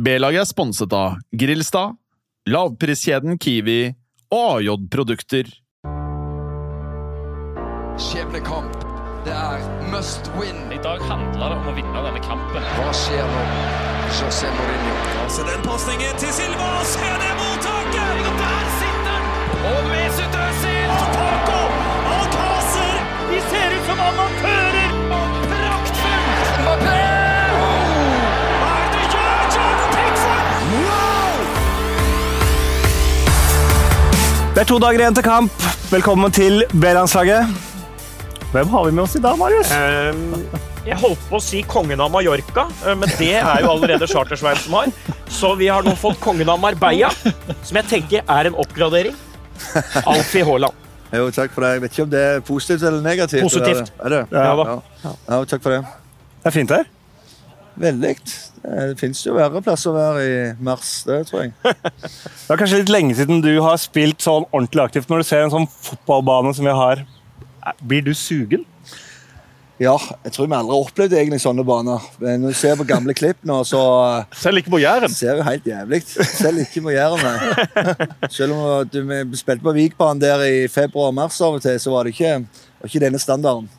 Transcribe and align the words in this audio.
B-laget 0.00 0.40
er 0.40 0.46
sponset 0.48 0.94
av 0.96 1.18
Grillstad, 1.36 1.98
lavpriskjeden 2.48 3.36
Kiwi 3.36 3.90
og 4.32 4.62
AJ-produkter. 4.62 5.50
Skjebnekamp. 8.00 8.78
Det 9.26 9.34
er 9.36 9.60
must 9.92 10.30
win. 10.38 10.62
I 10.72 10.78
dag 10.80 11.04
handler 11.04 11.52
det 11.52 11.58
om 11.58 11.68
å 11.68 11.74
vinne 11.76 12.04
denne 12.06 12.22
kampen. 12.24 12.64
Hva 12.78 12.94
skjer 12.96 13.28
nå? 13.34 13.44
José 14.16 14.48
Mourinho. 14.56 14.96
Altså 15.26 15.44
den 15.50 15.60
pasningen 15.68 16.16
til 16.22 16.32
Silva, 16.38 16.70
se 16.94 17.12
det 17.20 17.36
mottaket! 17.42 18.24
Og 18.24 18.40
der 18.40 18.72
sitter 18.78 19.04
den! 19.12 19.28
Og 19.74 19.92
Mesut 19.92 20.40
Özil! 20.46 20.96
Taco! 21.12 21.60
Alcácer! 22.16 22.98
De 23.28 23.44
ser 23.52 23.76
ut 23.76 23.88
som 23.92 24.04
amatører! 24.08 24.69
Det 34.50 34.64
er 34.64 34.66
to 34.66 34.80
dager 34.82 34.98
igjen 35.04 35.14
til 35.14 35.24
kamp. 35.24 35.64
Velkommen 35.92 36.32
til 36.34 36.64
B-landslaget. 36.74 37.46
Hvem 38.50 38.70
har 38.72 38.86
vi 38.88 38.92
med 38.96 39.04
oss 39.04 39.14
i 39.14 39.22
dag, 39.22 39.36
Marius? 39.38 39.70
Jeg 40.86 40.96
holdt 40.98 41.22
på 41.30 41.38
å 41.38 41.42
si 41.44 41.60
kongen 41.70 42.00
av 42.02 42.10
Mallorca, 42.10 42.64
eh, 42.82 42.96
men 42.98 43.12
det 43.20 43.34
er 43.38 43.62
jo 43.62 43.70
allerede 43.76 44.08
Chartersveien 44.10 44.58
som 44.58 44.74
har. 44.78 44.90
Så 45.30 45.52
vi 45.60 45.68
har 45.70 45.86
nå 45.86 45.94
fått 46.00 46.18
kongen 46.24 46.50
av 46.50 46.58
Marbella, 46.62 47.12
som 47.62 47.78
jeg 47.78 47.86
tenker 47.92 48.24
er 48.26 48.50
en 48.50 48.58
oppgradering. 48.58 49.14
Alfie 50.02 50.42
Haaland. 50.48 50.74
Jo, 51.14 51.28
takk 51.34 51.54
for 51.54 51.66
det. 51.66 51.74
Jeg 51.76 51.84
vet 51.84 51.94
ikke 51.94 52.06
om 52.08 52.12
det 52.16 52.22
er 52.26 52.42
positivt 52.46 52.86
eller 52.90 53.04
negativt. 53.06 53.44
Positivt. 53.46 53.92
Er 54.02 54.16
det? 54.16 54.22
Ja 54.34 54.50
da. 54.58 54.66
Ja. 55.04 55.14
ja, 55.28 55.40
takk 55.52 55.62
for 55.62 55.76
det. 55.76 55.82
Det 56.40 56.50
er 56.50 56.56
fint 56.58 56.74
her. 56.74 56.90
Veldig. 57.80 58.14
Det 58.60 58.98
fins 59.00 59.22
jo 59.24 59.36
verre 59.36 59.62
plasser 59.64 59.92
å 59.92 59.96
være 59.96 60.24
i 60.24 60.34
mars, 60.64 61.00
det 61.08 61.22
tror 61.30 61.46
jeg. 61.46 61.54
Det 61.62 62.56
er 62.56 62.58
kanskje 62.58 62.80
litt 62.82 62.92
lenge 62.92 63.14
siden 63.16 63.40
du 63.44 63.52
har 63.62 63.78
spilt 63.80 64.20
sånn 64.24 64.48
ordentlig 64.50 64.88
aktivt. 64.88 65.08
Når 65.08 65.22
du 65.22 65.28
ser 65.28 65.46
en 65.46 65.54
sånn 65.54 65.70
fotballbane 65.70 66.52
som 66.56 66.66
vi 66.66 66.74
har, 66.74 67.04
blir 67.80 68.04
du 68.04 68.12
sugen? 68.16 68.66
Ja, 69.80 69.94
jeg 70.26 70.34
tror 70.34 70.44
vi 70.44 70.52
aldri 70.58 70.74
har 70.74 70.82
opplevd 70.84 71.14
egentlig 71.16 71.38
sånne 71.40 71.64
baner. 71.64 72.04
Men 72.20 72.42
når 72.42 72.52
du 72.52 72.58
ser 72.58 72.74
på 72.76 72.84
gamle 72.84 73.14
klipp 73.16 73.38
nå, 73.48 73.62
så 73.64 73.80
Selv 74.36 74.60
ikke 74.60 74.74
på 74.74 74.80
Jæren. 74.82 75.08
ser 75.08 75.38
jo 75.38 75.46
helt 75.46 75.64
jævlig 75.64 76.02
Selv 76.04 76.60
ikke 76.66 76.82
på 76.84 76.92
Jæren, 76.92 77.22
nei. 77.24 77.88
Selv 78.36 78.58
om 78.58 78.90
du, 78.92 79.00
vi 79.08 79.40
spilte 79.40 79.64
på 79.64 79.72
Vikbanen 79.78 80.20
der 80.20 80.44
i 80.44 80.66
februar-mars 80.68 81.40
av 81.40 81.56
og 81.56 81.64
til, 81.64 81.80
så 81.80 81.94
var 81.94 82.04
det 82.04 82.12
ikke, 82.12 82.42
var 82.82 82.92
ikke 82.92 83.04
denne 83.06 83.22
standarden. 83.22 83.70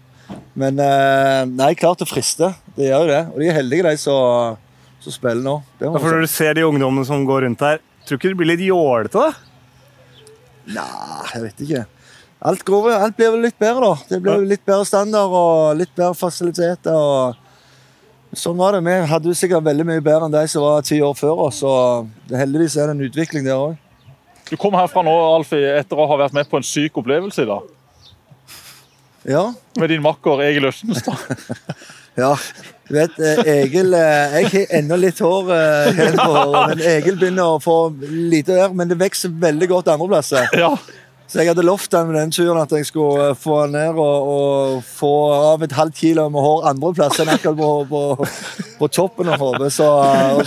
Men 0.58 0.82
eh, 0.82 1.44
nei, 1.54 1.74
klart 1.78 2.02
det 2.02 2.10
frister. 2.10 2.58
Det 2.76 2.88
gjør 2.88 3.06
jo 3.06 3.10
det. 3.12 3.22
Og 3.34 3.40
de 3.42 3.48
er 3.52 3.58
heldige, 3.60 3.88
de 3.90 3.98
som 4.00 4.60
som 5.02 5.14
spiller 5.14 5.42
nå. 5.44 5.56
Det 5.80 5.90
må 5.90 5.96
Ja, 5.96 6.02
for 6.04 6.14
når 6.14 6.26
du 6.26 6.30
ser 6.30 6.54
de 6.54 6.66
ungdommene 6.68 7.06
som 7.08 7.24
går 7.26 7.48
rundt 7.48 7.64
her, 7.66 7.80
tror 8.06 8.18
du 8.18 8.22
ikke 8.22 8.34
det 8.34 8.38
blir 8.38 8.52
litt 8.54 8.66
jålete? 8.66 9.18
da? 9.18 9.32
Nei, 10.72 11.28
jeg 11.34 11.42
vet 11.48 11.64
ikke. 11.66 11.86
Alt, 12.42 12.64
går, 12.66 12.90
alt 12.94 13.18
blir 13.18 13.32
vel 13.34 13.48
litt 13.48 13.58
bedre, 13.62 13.82
da. 13.82 14.10
Det 14.10 14.20
blir 14.22 14.46
litt 14.46 14.66
bedre 14.66 14.86
standard 14.86 15.34
og 15.34 15.78
litt 15.78 15.94
bedre 15.98 16.14
fasiliteter. 16.18 16.94
og 16.94 18.38
Sånn 18.38 18.58
var 18.58 18.78
det. 18.78 18.84
Vi 18.86 18.96
hadde 19.12 19.30
jo 19.30 19.38
sikkert 19.38 19.66
veldig 19.66 19.86
mye 19.90 20.02
bedre 20.06 20.30
enn 20.30 20.34
de 20.34 20.44
som 20.50 20.64
var 20.66 20.86
ti 20.86 21.02
år 21.02 21.18
før 21.18 21.48
oss. 21.48 21.62
og 21.66 22.10
Heldigvis 22.30 22.78
er 22.78 22.90
det 22.90 22.96
en 22.96 23.06
utvikling 23.10 23.46
der 23.46 23.58
òg. 23.58 23.78
Du 24.50 24.58
kom 24.60 24.76
herfra 24.76 25.04
nå, 25.06 25.14
Alfie, 25.36 25.78
etter 25.80 25.98
å 25.98 26.08
ha 26.10 26.18
vært 26.20 26.36
med 26.36 26.50
på 26.50 26.60
en 26.60 26.66
syk 26.66 26.98
opplevelse 27.02 27.46
i 27.46 27.50
dag. 27.50 27.70
Ja. 29.30 29.44
Med 29.78 29.90
din 29.94 30.02
makker 30.04 30.42
Egil 30.46 30.70
Østenstad. 30.70 31.18
ja. 32.20 32.36
Du 32.92 32.98
vet, 32.98 33.20
eh, 33.24 33.40
Egil 33.62 33.94
eh, 33.96 34.34
Jeg 34.42 34.50
har 34.52 34.74
ennå 34.82 34.98
litt 35.00 35.20
hår 35.24 35.52
eh, 35.56 35.92
igjen 35.94 36.18
på 36.20 36.26
håret, 36.34 36.74
men 36.74 36.82
Egil 36.92 37.16
begynner 37.22 37.54
å 37.54 37.62
få 37.64 37.78
lite 38.04 38.58
der. 38.58 38.74
Men 38.76 38.92
det 38.92 38.98
vokser 39.00 39.32
veldig 39.32 39.70
godt 39.72 39.94
andreplasser. 39.94 40.50
Ja. 40.60 40.74
Så 41.32 41.40
jeg 41.40 41.48
hadde 41.48 41.64
lovt 41.64 41.94
han 41.96 42.10
med 42.10 42.18
den 42.20 42.32
turen 42.36 42.58
at 42.60 42.74
jeg 42.76 42.84
skulle 42.90 43.30
få 43.40 43.62
han 43.62 43.72
ned 43.72 43.96
og, 43.96 44.32
og 44.34 44.82
få 44.84 45.12
av 45.54 45.62
et 45.64 45.72
halvt 45.72 46.02
kilo 46.02 46.26
med 46.34 46.44
hår 46.44 46.66
andreplass 46.74 47.22
enn 47.24 47.32
akkurat 47.32 47.56
på, 47.56 47.70
på, 47.88 48.28
på 48.82 48.90
toppen 48.92 49.32
av 49.32 49.40
hodet. 49.40 49.70
Så, 49.72 49.88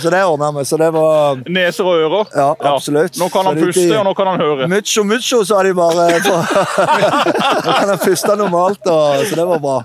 så 0.03 0.13
det 0.13 0.21
ordna 0.21 0.51
vi. 0.59 0.67
Så 0.69 0.77
det 0.77 0.91
var 0.93 1.41
Neser 1.49 1.89
og 1.89 2.05
ører. 2.05 2.29
Ja, 2.37 2.51
absolutt. 2.75 3.17
Nå 3.17 3.31
kan 3.33 3.49
han 3.49 3.57
det- 3.57 3.71
puste, 3.71 3.87
og 3.97 4.05
nå 4.05 4.13
kan 4.13 4.29
han 4.35 4.45
høre. 4.45 4.69
Mucho, 4.69 5.01
mucho, 5.09 5.41
sa 5.49 5.63
de 5.65 5.73
bare. 5.73 6.05
Nå 7.65 7.73
kan 7.73 7.89
han 7.89 7.97
puste 8.05 8.37
normalt, 8.37 8.85
og, 8.85 9.25
så 9.25 9.41
det 9.41 9.49
var 9.55 9.65
bra. 9.65 9.79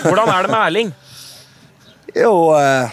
Hvordan 0.00 0.28
er 0.28 0.46
det 0.46 0.50
med 0.50 0.60
Erling? 0.60 0.92
Jo, 2.16 2.32
eh, 2.56 2.90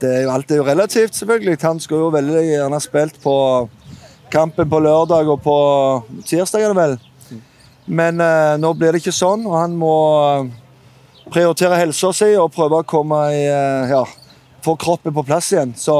det 0.00 0.08
er 0.08 0.20
jo, 0.26 0.32
alt 0.32 0.50
er 0.50 0.60
jo 0.60 0.66
relativt, 0.66 1.14
selvfølgelig. 1.16 1.58
Han 1.62 1.80
skulle 1.80 2.06
jo 2.06 2.10
veldig 2.12 2.42
gjerne 2.44 2.80
spilt 2.80 3.20
på 3.22 3.36
kampen 4.32 4.68
på 4.68 4.80
lørdag 4.80 5.28
og 5.28 5.40
på 5.44 5.56
tirsdag, 6.26 6.62
er 6.62 6.74
det 6.74 6.80
vel. 6.80 6.98
Men 7.86 8.20
eh, 8.20 8.56
nå 8.60 8.72
blir 8.78 8.92
det 8.92 9.02
ikke 9.02 9.14
sånn, 9.16 9.46
og 9.48 9.56
han 9.58 9.76
må 9.78 9.94
eh, 10.26 10.52
prioritere 11.32 11.80
helsa 11.80 12.12
si 12.16 12.32
og 12.36 12.52
prøve 12.54 12.82
å 12.82 12.88
komme 12.88 13.24
i 13.32 13.42
Ja, 13.90 14.04
få 14.62 14.76
kroppen 14.76 15.14
på 15.14 15.24
plass 15.26 15.50
igjen. 15.52 15.74
Så, 15.76 15.96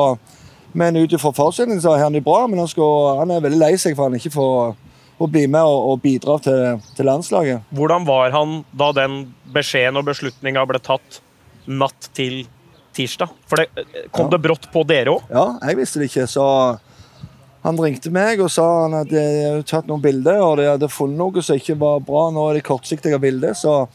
men 0.72 0.96
ut 0.96 1.12
ifra 1.12 1.32
forutsetningen 1.34 1.82
så 1.82 1.96
er 1.96 2.04
han 2.06 2.16
jo 2.16 2.24
bra, 2.24 2.44
men 2.46 2.60
han, 2.62 2.70
skal, 2.70 3.18
han 3.22 3.32
er 3.32 3.44
veldig 3.44 3.60
lei 3.64 3.74
seg 3.80 3.96
for 3.96 4.08
han 4.08 4.20
ikke 4.20 4.34
får 4.36 4.76
å 5.22 5.28
bli 5.30 5.44
med 5.50 5.62
og, 5.62 5.90
og 5.92 6.00
bidra 6.02 6.38
til, 6.42 6.80
til 6.96 7.06
landslaget. 7.08 7.64
Hvordan 7.74 8.06
var 8.08 8.30
han 8.34 8.58
da 8.72 8.90
den 8.96 9.20
beskjeden 9.54 10.00
og 10.00 10.06
beslutninga 10.10 10.64
ble 10.68 10.80
tatt 10.82 11.20
natt 11.66 12.08
til 12.16 12.42
tirsdag? 12.96 13.30
For 13.48 13.62
det, 13.62 13.86
Kom 14.12 14.26
Ja. 14.28 14.36
det 14.36 14.42
brått 14.44 14.66
på 14.72 14.82
dere 14.88 15.14
òg? 15.16 15.28
Ja, 15.30 15.44
jeg 15.68 15.78
visste 15.82 16.00
det 16.02 16.10
ikke, 16.10 16.26
så 16.28 16.46
han 17.62 17.78
ringte 17.78 18.10
meg 18.10 18.40
og 18.42 18.50
sa 18.50 18.64
han 18.82 18.96
at 18.98 19.10
de 19.12 19.20
hadde 19.22 19.62
tatt 19.70 19.86
noen 19.86 20.02
bilder, 20.02 20.40
og 20.42 20.56
de 20.58 20.64
hadde 20.72 20.88
funnet 20.90 21.20
noe 21.20 21.44
som 21.46 21.54
ikke 21.60 21.76
var 21.78 22.00
bra. 22.02 22.24
Nå 22.34 22.48
er 22.50 22.58
det 22.58 22.64
kortsiktige 22.66 23.20
bilder, 23.22 23.54
så 23.54 23.86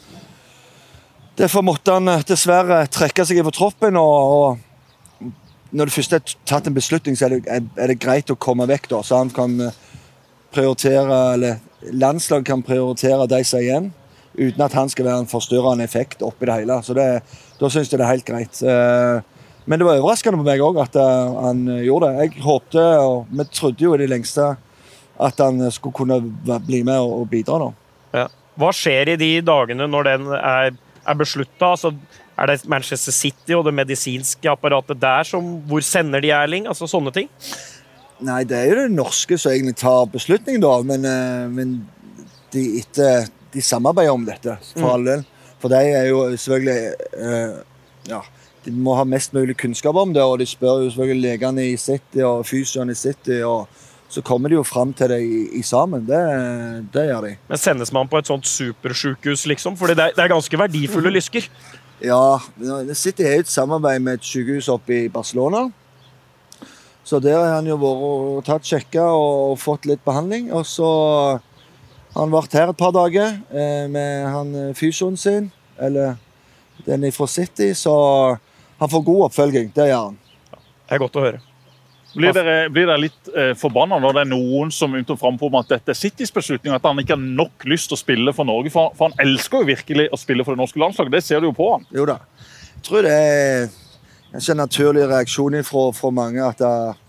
Derfor 1.38 1.62
måtte 1.62 1.94
han 1.94 2.08
eh, 2.10 2.24
dessverre 2.26 2.80
trekke 2.90 3.22
seg 3.30 3.44
fra 3.46 3.52
troppen. 3.54 3.98
Og, 4.02 4.32
og 5.22 5.28
når 5.70 5.86
det 5.90 5.94
først 5.94 6.16
er 6.18 6.24
tatt 6.50 6.66
en 6.70 6.74
beslutning, 6.74 7.14
så 7.20 7.28
er 7.28 7.36
det, 7.36 7.42
er- 7.46 7.68
er 7.84 7.92
det 7.92 8.00
greit 8.02 8.32
å 8.34 8.38
komme 8.42 8.66
vekk, 8.72 8.88
da. 8.96 9.04
Så 9.06 9.20
han 9.20 9.30
kan 9.36 9.54
eh, 9.68 9.76
prioritere, 10.58 11.22
eller 11.38 11.94
landslag 11.94 12.46
kan 12.48 12.66
prioritere 12.66 13.30
de 13.30 13.42
som 13.46 13.62
er 13.62 13.66
igjen, 13.68 13.90
uten 14.38 14.62
at 14.66 14.76
han 14.78 14.90
skal 14.90 15.08
være 15.08 15.24
en 15.24 15.30
forstyrrende 15.30 15.86
effekt 15.86 16.22
oppi 16.26 16.50
det 16.50 16.60
hele. 16.60 16.78
Så 16.86 16.98
det, 16.98 17.08
da 17.62 17.70
syns 17.74 17.92
jeg 17.92 18.00
det 18.02 18.06
er 18.06 18.16
helt 18.16 18.28
greit. 18.28 18.62
Eh, 18.62 19.34
Men 19.68 19.82
det 19.82 19.86
var 19.88 20.00
overraskende 20.00 20.40
på 20.40 20.46
meg 20.48 20.62
òg 20.64 20.78
at 20.80 20.96
eh, 20.96 21.34
han 21.44 21.66
gjorde 21.84 22.08
det. 22.14 22.28
Jeg 22.28 22.44
håpte, 22.46 22.84
og 23.04 23.32
vi 23.32 23.46
trodde 23.52 23.84
jo 23.84 23.96
i 23.96 24.00
det 24.00 24.10
lengste, 24.12 24.54
at 25.20 25.42
han 25.44 25.60
skulle 25.74 25.98
kunne 25.98 26.22
bli 26.68 26.84
med 26.88 27.00
og, 27.02 27.26
bidra 27.28 27.58
bidra. 27.58 27.72
Ja. 28.16 28.28
Hva 28.58 28.70
skjer 28.74 29.14
i 29.14 29.18
de 29.20 29.32
dagene 29.46 29.88
når 29.90 30.08
den 30.08 30.30
er, 30.38 30.78
er 31.04 31.18
beslutta? 31.20 31.74
Altså, 31.74 31.92
er 32.38 32.52
det 32.52 32.70
Manchester 32.70 33.12
City 33.12 33.58
og 33.58 33.66
det 33.66 33.74
medisinske 33.74 34.50
apparatet 34.50 35.00
der 35.02 35.26
som 35.26 35.58
Hvor 35.68 35.82
sender 35.82 36.22
de 36.22 36.30
Erling? 36.32 36.68
Altså 36.70 36.88
sånne 36.90 37.12
ting. 37.14 37.30
Nei, 38.26 38.42
det 38.50 38.58
er 38.58 38.72
jo 38.72 38.78
det 38.80 38.96
norske 38.96 39.38
som 39.38 39.54
egentlig 39.54 39.78
tar 39.78 40.08
beslutningen, 40.10 40.64
da. 40.64 40.74
Men, 40.86 41.06
eh, 41.06 41.48
men 41.54 41.76
de, 42.54 42.64
etter, 42.82 43.28
de 43.54 43.62
samarbeider 43.62 44.16
om 44.16 44.26
dette, 44.26 44.58
for 44.74 44.96
all 44.96 45.06
del. 45.06 45.26
For 45.62 45.74
de 45.74 45.82
er 46.00 46.10
jo 46.12 46.24
selvfølgelig 46.38 46.80
eh, 47.18 47.58
Ja, 48.08 48.22
de 48.66 48.74
må 48.74 48.94
ha 48.98 49.04
mest 49.08 49.34
mulig 49.36 49.58
kunnskap 49.60 49.98
om 49.98 50.14
det, 50.16 50.24
og 50.24 50.38
de 50.42 50.48
spør 50.48 50.84
jo 50.84 50.92
selvfølgelig 50.92 51.24
legene 51.24 51.66
i 51.72 51.78
City 51.82 52.24
og 52.26 52.46
fysioen 52.48 52.94
i 52.94 52.98
City, 52.98 53.42
og 53.46 53.68
så 54.10 54.24
kommer 54.24 54.50
de 54.50 54.56
jo 54.56 54.64
fram 54.64 54.94
til 54.96 55.12
det 55.12 55.20
i, 55.24 55.40
i 55.60 55.64
sammen. 55.68 56.06
Det, 56.08 56.20
det 56.94 57.08
gjør 57.10 57.26
de. 57.28 57.34
Men 57.50 57.60
sendes 57.60 57.92
man 57.94 58.08
på 58.08 58.22
et 58.22 58.30
sånt 58.30 58.48
supersjukehus, 58.48 59.46
liksom? 59.52 59.76
Fordi 59.78 59.98
det 60.00 60.14
det 60.16 60.24
er 60.24 60.32
ganske 60.32 60.60
verdifulle 60.60 61.12
lysker. 61.18 61.50
Ja, 62.04 62.38
City 62.58 62.94
sitter 63.02 63.34
jo 63.34 63.44
et 63.44 63.52
samarbeid 63.52 64.04
med 64.06 64.20
et 64.20 64.26
sykehus 64.26 64.70
oppe 64.72 64.96
i 64.96 65.10
Barcelona. 65.10 65.68
Så 67.08 67.22
der 67.24 67.38
har 67.40 67.54
han 67.56 67.68
jo 67.70 67.78
vært 67.80 68.02
og 68.04 68.40
tatt 68.44 68.68
sjekka 68.68 69.06
og 69.16 69.56
fått 69.62 69.88
litt 69.88 70.04
behandling. 70.04 70.50
Og 70.52 70.66
så 70.68 70.88
har 72.12 72.20
han 72.20 72.34
vært 72.34 72.58
her 72.58 72.74
et 72.74 72.80
par 72.80 72.92
dager 72.96 73.38
eh, 73.48 73.86
med 73.92 74.28
han 74.34 74.56
eh, 74.56 74.74
fysioen 74.76 75.16
sin, 75.20 75.48
eller 75.80 76.18
den 76.84 77.08
fra 77.16 77.28
City, 77.32 77.72
så 77.76 77.94
han 78.78 78.92
får 78.92 79.06
god 79.08 79.30
oppfølging. 79.30 79.72
Det 79.76 79.88
gjør 79.88 80.10
han. 80.10 80.20
Det 80.52 80.98
er 80.98 81.02
godt 81.06 81.16
å 81.20 81.24
høre. 81.24 81.40
Blir 82.18 82.34
dere, 82.34 82.70
blir 82.74 82.88
dere 82.88 83.02
litt 83.04 83.32
eh, 83.36 83.52
forbanna 83.60 84.00
når 84.02 84.16
det 84.16 84.22
er 84.24 84.30
noen 84.32 84.72
som 84.74 84.96
frampå 85.08 85.48
om 85.52 85.58
at 85.60 85.72
dette 85.72 85.94
er 85.94 85.98
Citys 86.00 86.32
beslutning, 86.34 86.74
at 86.74 86.86
han 86.88 87.00
ikke 87.00 87.16
har 87.16 87.24
nok 87.24 87.68
lyst 87.70 87.92
til 87.92 87.98
å 87.98 88.04
spille 88.04 88.36
for 88.36 88.48
Norge? 88.48 88.72
For, 88.74 88.92
for 88.98 89.12
han 89.12 89.28
elsker 89.28 89.64
jo 89.64 89.72
virkelig 89.72 90.08
å 90.12 90.20
spille 90.20 90.44
for 90.48 90.58
det 90.58 90.64
norske 90.64 90.82
landslaget. 90.82 91.14
Det 91.14 91.24
ser 91.24 91.44
du 91.44 91.52
jo 91.52 91.58
på 91.58 91.72
han. 91.76 91.86
Jo 91.96 92.08
da. 92.10 92.20
Jeg 92.74 92.88
tror 92.88 93.06
det 93.06 93.18
er 93.18 93.68
en 94.38 94.60
naturlig 94.60 95.06
reaksjon 95.10 95.60
fra, 95.68 95.90
fra 95.94 96.14
mange 96.14 96.42
at 96.46 96.64
eh, 96.64 97.04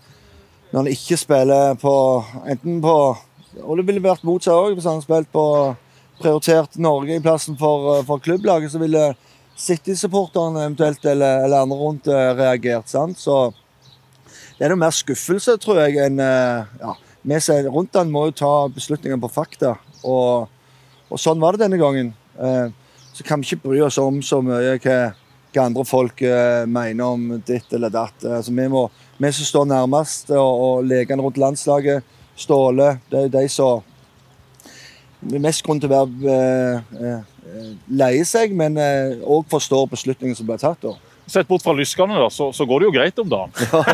når 0.69 0.83
han 0.83 0.91
ikke 0.91 1.17
spiller 1.17 1.77
på 1.81 1.93
Enten 2.49 2.81
på 2.81 2.95
Og 3.65 3.77
det 3.77 3.85
ville 3.87 4.03
vært 4.03 4.25
motsatt 4.27 4.53
òg, 4.53 4.75
hvis 4.77 4.87
han 4.87 5.01
spilte 5.01 5.33
på 5.33 5.45
prioritert 6.19 6.75
Norge 6.77 7.15
i 7.15 7.23
plassen 7.23 7.57
for, 7.57 7.97
eh, 7.97 8.05
for 8.05 8.19
klubblaget, 8.19 8.71
så 8.71 8.79
ville 8.79 9.15
City-supporterne 9.57 10.65
eventuelt 10.65 11.05
eller, 11.05 11.45
eller 11.45 11.63
andre 11.63 11.77
rundt 11.77 12.07
eh, 12.07 12.33
reagert. 12.37 12.87
sant? 12.87 13.17
Så 13.19 13.53
det 14.57 14.67
er 14.67 14.73
noe 14.73 14.83
mer 14.83 14.95
skuffelse, 14.95 15.57
tror 15.59 15.81
jeg, 15.81 15.97
enn 16.05 16.19
eh, 16.23 16.67
ja, 16.83 16.95
Vi 17.23 17.39
som 17.43 17.67
rundt 17.73 17.95
han 17.95 18.11
må 18.11 18.27
jo 18.29 18.37
ta 18.43 18.53
beslutninger 18.71 19.19
på 19.19 19.31
fakta. 19.31 19.73
Og, 20.03 20.47
og 21.09 21.19
sånn 21.19 21.41
var 21.41 21.55
det 21.55 21.65
denne 21.65 21.79
gangen. 21.81 22.13
Så 23.11 23.25
kan 23.27 23.41
vi 23.41 23.49
ikke 23.49 23.67
bry 23.67 23.81
oss 23.83 23.97
om 23.99 24.21
så 24.23 24.39
mye 24.39 24.77
hva, 24.79 24.99
hva 25.53 25.65
andre 25.65 25.85
folk 25.87 26.21
eh, 26.25 26.63
mener 26.69 27.15
om 27.15 27.41
ditt 27.45 27.73
eller 27.73 27.91
datt. 27.93 28.25
Altså, 28.25 28.53
vi, 28.53 28.67
må, 28.71 28.85
vi 29.17 29.31
som 29.33 29.49
står 29.49 29.69
nærmest, 29.71 30.31
og, 30.35 30.63
og 30.65 30.89
legene 30.89 31.25
rundt 31.25 31.41
landslaget, 31.41 32.15
Ståle 32.39 32.93
Det 33.11 33.17
er 33.19 33.25
jo 33.25 33.31
de 33.33 33.47
som 33.51 33.81
er 35.33 35.41
mest 35.43 35.59
grunn 35.65 35.81
til 35.83 35.91
å 35.91 36.05
være 36.05 36.35
eh, 36.95 37.73
leie 37.91 38.23
seg, 38.23 38.53
men 38.55 38.77
òg 38.79 39.49
forstår 39.51 39.89
beslutningen 39.91 40.37
som 40.37 40.47
ble 40.47 40.55
tatt. 40.61 40.79
da. 40.85 40.93
Sett 41.29 41.49
bort 41.49 41.65
fra 41.65 41.73
lyskene, 41.75 42.15
da, 42.15 42.29
så, 42.31 42.47
så 42.55 42.63
går 42.69 42.79
det 42.79 42.87
jo 42.87 42.93
greit 42.95 43.19
om 43.19 43.27
dagen. 43.29 43.51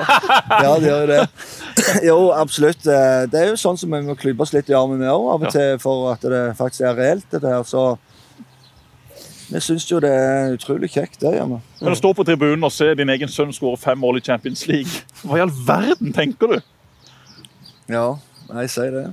Ja, 0.66 0.76
det 0.78 0.92
gjør 0.92 1.02
jo 1.02 1.10
det. 1.10 1.24
Jo, 2.12 2.18
absolutt. 2.38 2.86
Det 2.86 3.40
er 3.42 3.50
jo 3.50 3.58
sånn 3.60 3.80
som 3.82 3.92
vi 3.96 4.04
må 4.06 4.14
klype 4.20 4.46
oss 4.46 4.54
litt 4.54 4.70
i 4.70 4.78
armen 4.78 5.02
med 5.02 5.10
òg, 5.10 5.26
av 5.34 5.48
og 5.48 5.56
til, 5.56 5.80
for 5.82 6.12
at 6.14 6.30
det 6.30 6.44
faktisk 6.60 6.86
er 6.86 7.00
reelt, 7.00 7.26
dette 7.34 7.50
her. 7.50 7.66
Så 7.66 7.96
vi 9.46 9.62
syns 9.62 9.86
jo 9.90 10.00
det 10.02 10.10
er 10.10 10.56
utrolig 10.56 10.90
kjekt, 10.94 11.20
det 11.22 11.36
gjør 11.36 11.50
vi. 11.54 11.60
Men 11.82 11.94
å 11.94 12.00
stå 12.00 12.12
på 12.18 12.26
tribunen 12.28 12.66
og 12.66 12.74
se 12.74 12.88
din 12.98 13.12
egen 13.14 13.32
sønn 13.32 13.54
skåre 13.54 13.78
fem 13.82 14.00
mål 14.02 14.20
i 14.20 14.26
Champions 14.26 14.66
League, 14.70 15.04
hva 15.22 15.38
i 15.38 15.44
all 15.44 15.54
verden 15.68 16.14
tenker 16.16 16.56
du? 16.56 16.60
Ja, 17.94 18.08
jeg 18.62 18.72
sier 18.74 18.96
det. 18.96 19.08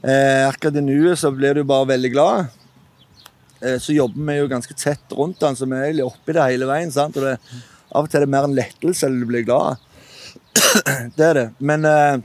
Eh, 0.00 0.46
akkurat 0.48 0.76
i 0.80 0.84
nuet 0.84 1.20
så 1.20 1.32
blir 1.32 1.56
du 1.56 1.64
bare 1.68 1.88
veldig 1.92 2.12
glad. 2.12 2.50
Eh, 3.60 3.78
så 3.80 3.96
jobber 3.96 4.28
vi 4.28 4.38
jo 4.38 4.48
ganske 4.48 4.76
tett 4.76 5.16
rundt 5.16 5.40
den, 5.40 5.56
så 5.56 5.68
vi 5.68 5.80
er 5.80 6.02
oppi 6.04 6.36
det 6.36 6.46
hele 6.46 6.68
veien. 6.68 6.92
sant? 6.92 7.16
Og 7.16 7.28
det, 7.28 7.36
av 7.90 8.04
og 8.04 8.10
til 8.10 8.20
er 8.20 8.26
det 8.26 8.32
mer 8.32 8.48
en 8.48 8.56
lettelse 8.56 9.08
enn 9.08 9.20
du 9.20 9.26
blir 9.28 9.44
glad. 9.48 9.80
det 11.16 11.26
er 11.26 11.38
det. 11.40 11.48
Men 11.58 11.88
eh, 11.88 12.20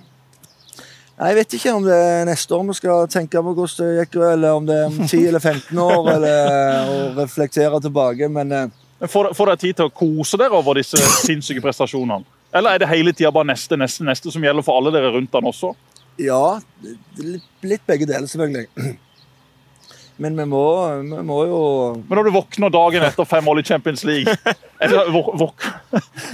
jeg 1.15 1.35
vet 1.37 1.53
ikke 1.55 1.73
om 1.77 1.85
det 1.85 1.95
er 1.95 2.25
neste 2.27 2.55
år 2.55 2.63
vi 2.67 2.75
skal 2.75 3.09
tenke 3.11 3.39
på 3.39 3.53
hvordan 3.55 3.75
det 3.79 4.01
gikk, 4.01 4.17
eller 4.33 4.57
om 4.59 4.65
det 4.67 4.79
er 4.81 4.89
om 4.89 4.97
10 4.99 5.21
eller 5.29 5.39
15 5.39 5.79
år, 5.85 6.09
eller 6.15 6.89
å 6.91 6.97
reflektere 7.21 7.79
tilbake. 7.83 8.29
Men 8.31 8.51
eh, 8.51 8.81
Får 9.11 9.33
dere 9.37 9.59
tid 9.59 9.75
til 9.77 9.89
å 9.89 9.93
kose 9.93 10.39
dere 10.39 10.55
over 10.55 10.79
disse 10.79 10.99
sinnssyke 11.25 11.63
prestasjonene? 11.63 12.25
Eller 12.55 12.75
er 12.75 12.83
det 12.83 12.87
hele 12.91 13.11
tida 13.11 13.31
bare 13.35 13.49
neste, 13.51 13.75
neste, 13.79 14.05
neste 14.07 14.31
som 14.31 14.43
gjelder 14.43 14.63
for 14.63 14.79
alle 14.79 14.93
dere 14.95 15.11
rundt 15.15 15.33
den 15.33 15.51
også? 15.51 15.73
ja, 16.21 16.59
litt, 17.19 17.49
litt 17.65 17.83
begge 17.87 18.07
deler, 18.07 18.27
selvfølgelig. 18.29 18.95
Men 20.17 20.37
vi 20.39 20.45
må, 20.47 20.63
vi 21.03 21.21
må 21.27 21.37
jo 21.49 21.61
Men 22.07 22.19
når 22.19 22.29
du 22.29 22.35
våkner 22.37 22.71
dagen 22.71 23.03
etter 23.03 23.27
fem 23.27 23.43
mål 23.43 23.59
i 23.59 23.65
Champions 23.67 24.05
League, 24.07 24.31
er 24.79 24.91
det, 24.91 25.01
våk, 25.11 25.31
våk, 25.41 25.65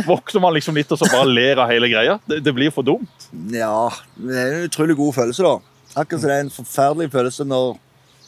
våkner 0.06 0.44
man 0.44 0.54
liksom 0.54 0.78
litt 0.78 0.92
og 0.94 1.01
så 1.01 1.10
bare 1.10 1.30
ler 1.30 1.62
av 1.63 1.72
hele 1.72 1.89
greia? 1.89 2.19
Det, 2.30 2.44
det 2.45 2.54
blir 2.54 2.74
for 2.74 2.86
dumt. 2.86 3.30
Ja, 3.54 3.89
det 4.18 4.38
er 4.38 4.57
en 4.60 4.68
utrolig 4.68 4.98
god 5.00 5.16
følelse, 5.18 5.45
da. 5.48 5.56
Akkurat 5.98 6.22
som 6.22 6.30
det 6.30 6.36
er 6.36 6.45
en 6.45 6.54
forferdelig 6.54 7.10
følelse 7.16 7.48
når 7.48 7.74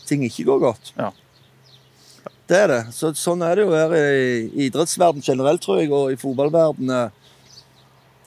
ting 0.10 0.26
ikke 0.26 0.48
går 0.50 0.64
godt. 0.66 0.92
Ja. 0.98 1.12
Det 2.50 2.58
er 2.60 2.68
det. 2.74 2.82
Så, 2.96 3.14
sånn 3.16 3.46
er 3.46 3.56
det 3.56 3.68
jo 3.68 3.78
her 3.78 3.94
i 3.96 4.66
idrettsverden 4.66 5.24
generelt, 5.24 5.62
tror 5.64 5.80
jeg, 5.80 5.94
og 5.94 6.12
i 6.12 6.20
fotballverden. 6.20 6.92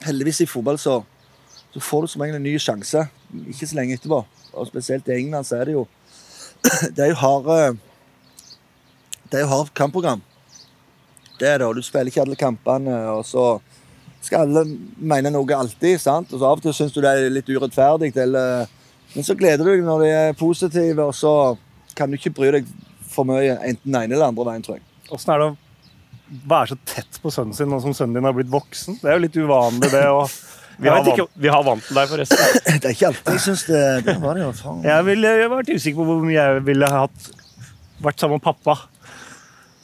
Heldigvis 0.07 0.41
i 0.45 0.49
fotball 0.49 0.79
så, 0.81 1.01
så 1.75 1.83
får 1.83 2.07
du 2.07 2.13
som 2.13 2.23
regel 2.23 2.39
en 2.39 2.47
ny 2.47 2.55
sjanse. 2.61 3.03
Ikke 3.51 3.67
så 3.67 3.77
lenge 3.77 3.99
etterpå. 3.99 4.23
Og 4.57 4.71
spesielt 4.71 5.11
i 5.11 5.19
England 5.19 5.45
så 5.45 5.59
er 5.59 5.69
det 5.69 5.77
jo 5.77 5.85
Det 6.95 7.03
er 7.03 7.11
jo 7.11 7.19
harde 7.21 7.77
Det 9.27 9.39
er 9.39 9.45
jo 9.45 9.51
hardt 9.51 9.73
kampprogram. 9.77 10.21
Det 11.37 11.49
er 11.49 11.59
det, 11.59 11.67
og 11.67 11.75
du 11.77 11.83
spiller 11.85 12.09
ikke 12.09 12.23
alle 12.23 12.37
kampene, 12.39 12.95
og 13.13 13.25
så 13.27 13.59
skal 14.25 14.47
alle 14.47 14.63
mene 14.97 15.31
noe 15.33 15.57
alltid. 15.57 15.99
sant? 16.01 16.31
Og 16.33 16.39
så 16.39 16.47
Av 16.47 16.57
og 16.57 16.63
til 16.63 16.73
syns 16.73 16.95
du 16.95 17.01
det 17.03 17.11
er 17.11 17.29
litt 17.33 17.49
urettferdig, 17.49 18.15
eller 18.17 18.67
Men 19.15 19.23
så 19.23 19.37
gleder 19.39 19.63
du 19.63 19.71
deg 19.71 19.85
når 19.85 20.01
de 20.03 20.09
er 20.11 20.33
positive, 20.37 21.03
og 21.03 21.15
så 21.15 21.57
kan 21.95 22.11
du 22.11 22.17
ikke 22.17 22.33
bry 22.35 22.49
deg 22.57 22.67
for 23.07 23.25
mye 23.25 23.55
enten 23.55 23.87
den 23.87 24.01
ene 24.01 24.17
eller 24.17 24.27
andre 24.27 24.45
veien, 24.49 24.65
tror 24.65 24.77
jeg. 24.77 24.83
Åssen 25.15 25.31
er 25.33 25.39
det 25.41 25.47
å 25.47 25.55
være 26.51 26.73
så 26.73 26.77
tett 26.91 27.19
på 27.23 27.31
sønnen 27.31 27.55
sin 27.55 27.71
nå 27.71 27.79
som 27.81 27.95
sønnen 27.95 28.19
din 28.19 28.27
har 28.27 28.35
blitt 28.35 28.51
voksen? 28.51 28.99
Det 29.01 29.09
er 29.09 29.15
jo 29.15 29.23
litt 29.23 29.39
uvanlig, 29.39 29.89
det. 29.93 30.03
Og 30.11 30.27
Vi 30.77 30.89
har, 30.89 31.07
ikke, 31.09 31.25
vi 31.33 31.49
har 31.49 31.63
vant 31.65 31.81
til 31.81 31.97
deg, 31.97 32.09
forresten. 32.11 32.59
Det 32.81 32.85
er 32.85 32.93
ikke 32.93 33.07
alltid 33.09 33.33
jeg 33.33 33.43
syns 33.47 33.63
det 33.65 33.81
Det 34.05 34.13
var 34.21 34.37
det 34.37 34.43
jo, 34.43 34.51
faen. 34.59 34.83
Jeg 34.85 35.05
ville 35.07 35.31
jeg 35.41 35.49
vært 35.49 35.71
usikker 35.73 35.97
på 35.97 36.05
hvor 36.05 36.21
mye 36.21 36.37
jeg 36.37 36.63
ville 36.67 36.89
hatt 36.93 37.31
vært 38.05 38.21
sammen 38.21 38.37
med 38.37 38.45
pappa 38.45 38.75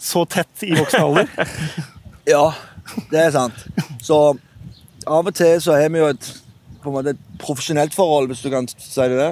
så 0.03 0.25
tett 0.29 0.63
i 0.67 0.75
voksen 0.77 1.01
alder. 1.01 1.27
Ja, 2.23 2.53
det 3.11 3.19
er 3.19 3.31
sant. 3.35 3.57
Så 3.99 4.17
av 5.03 5.27
og 5.27 5.35
til 5.35 5.57
så 5.59 5.73
har 5.75 5.89
vi 5.91 5.99
jo 5.99 6.05
et, 6.07 6.27
på 6.79 6.87
en 6.87 6.95
måte 6.95 7.11
et 7.11 7.25
profesjonelt 7.41 7.95
forhold, 7.95 8.29
hvis 8.31 8.43
du 8.45 8.47
kan 8.53 8.69
si 8.71 9.07
det. 9.11 9.31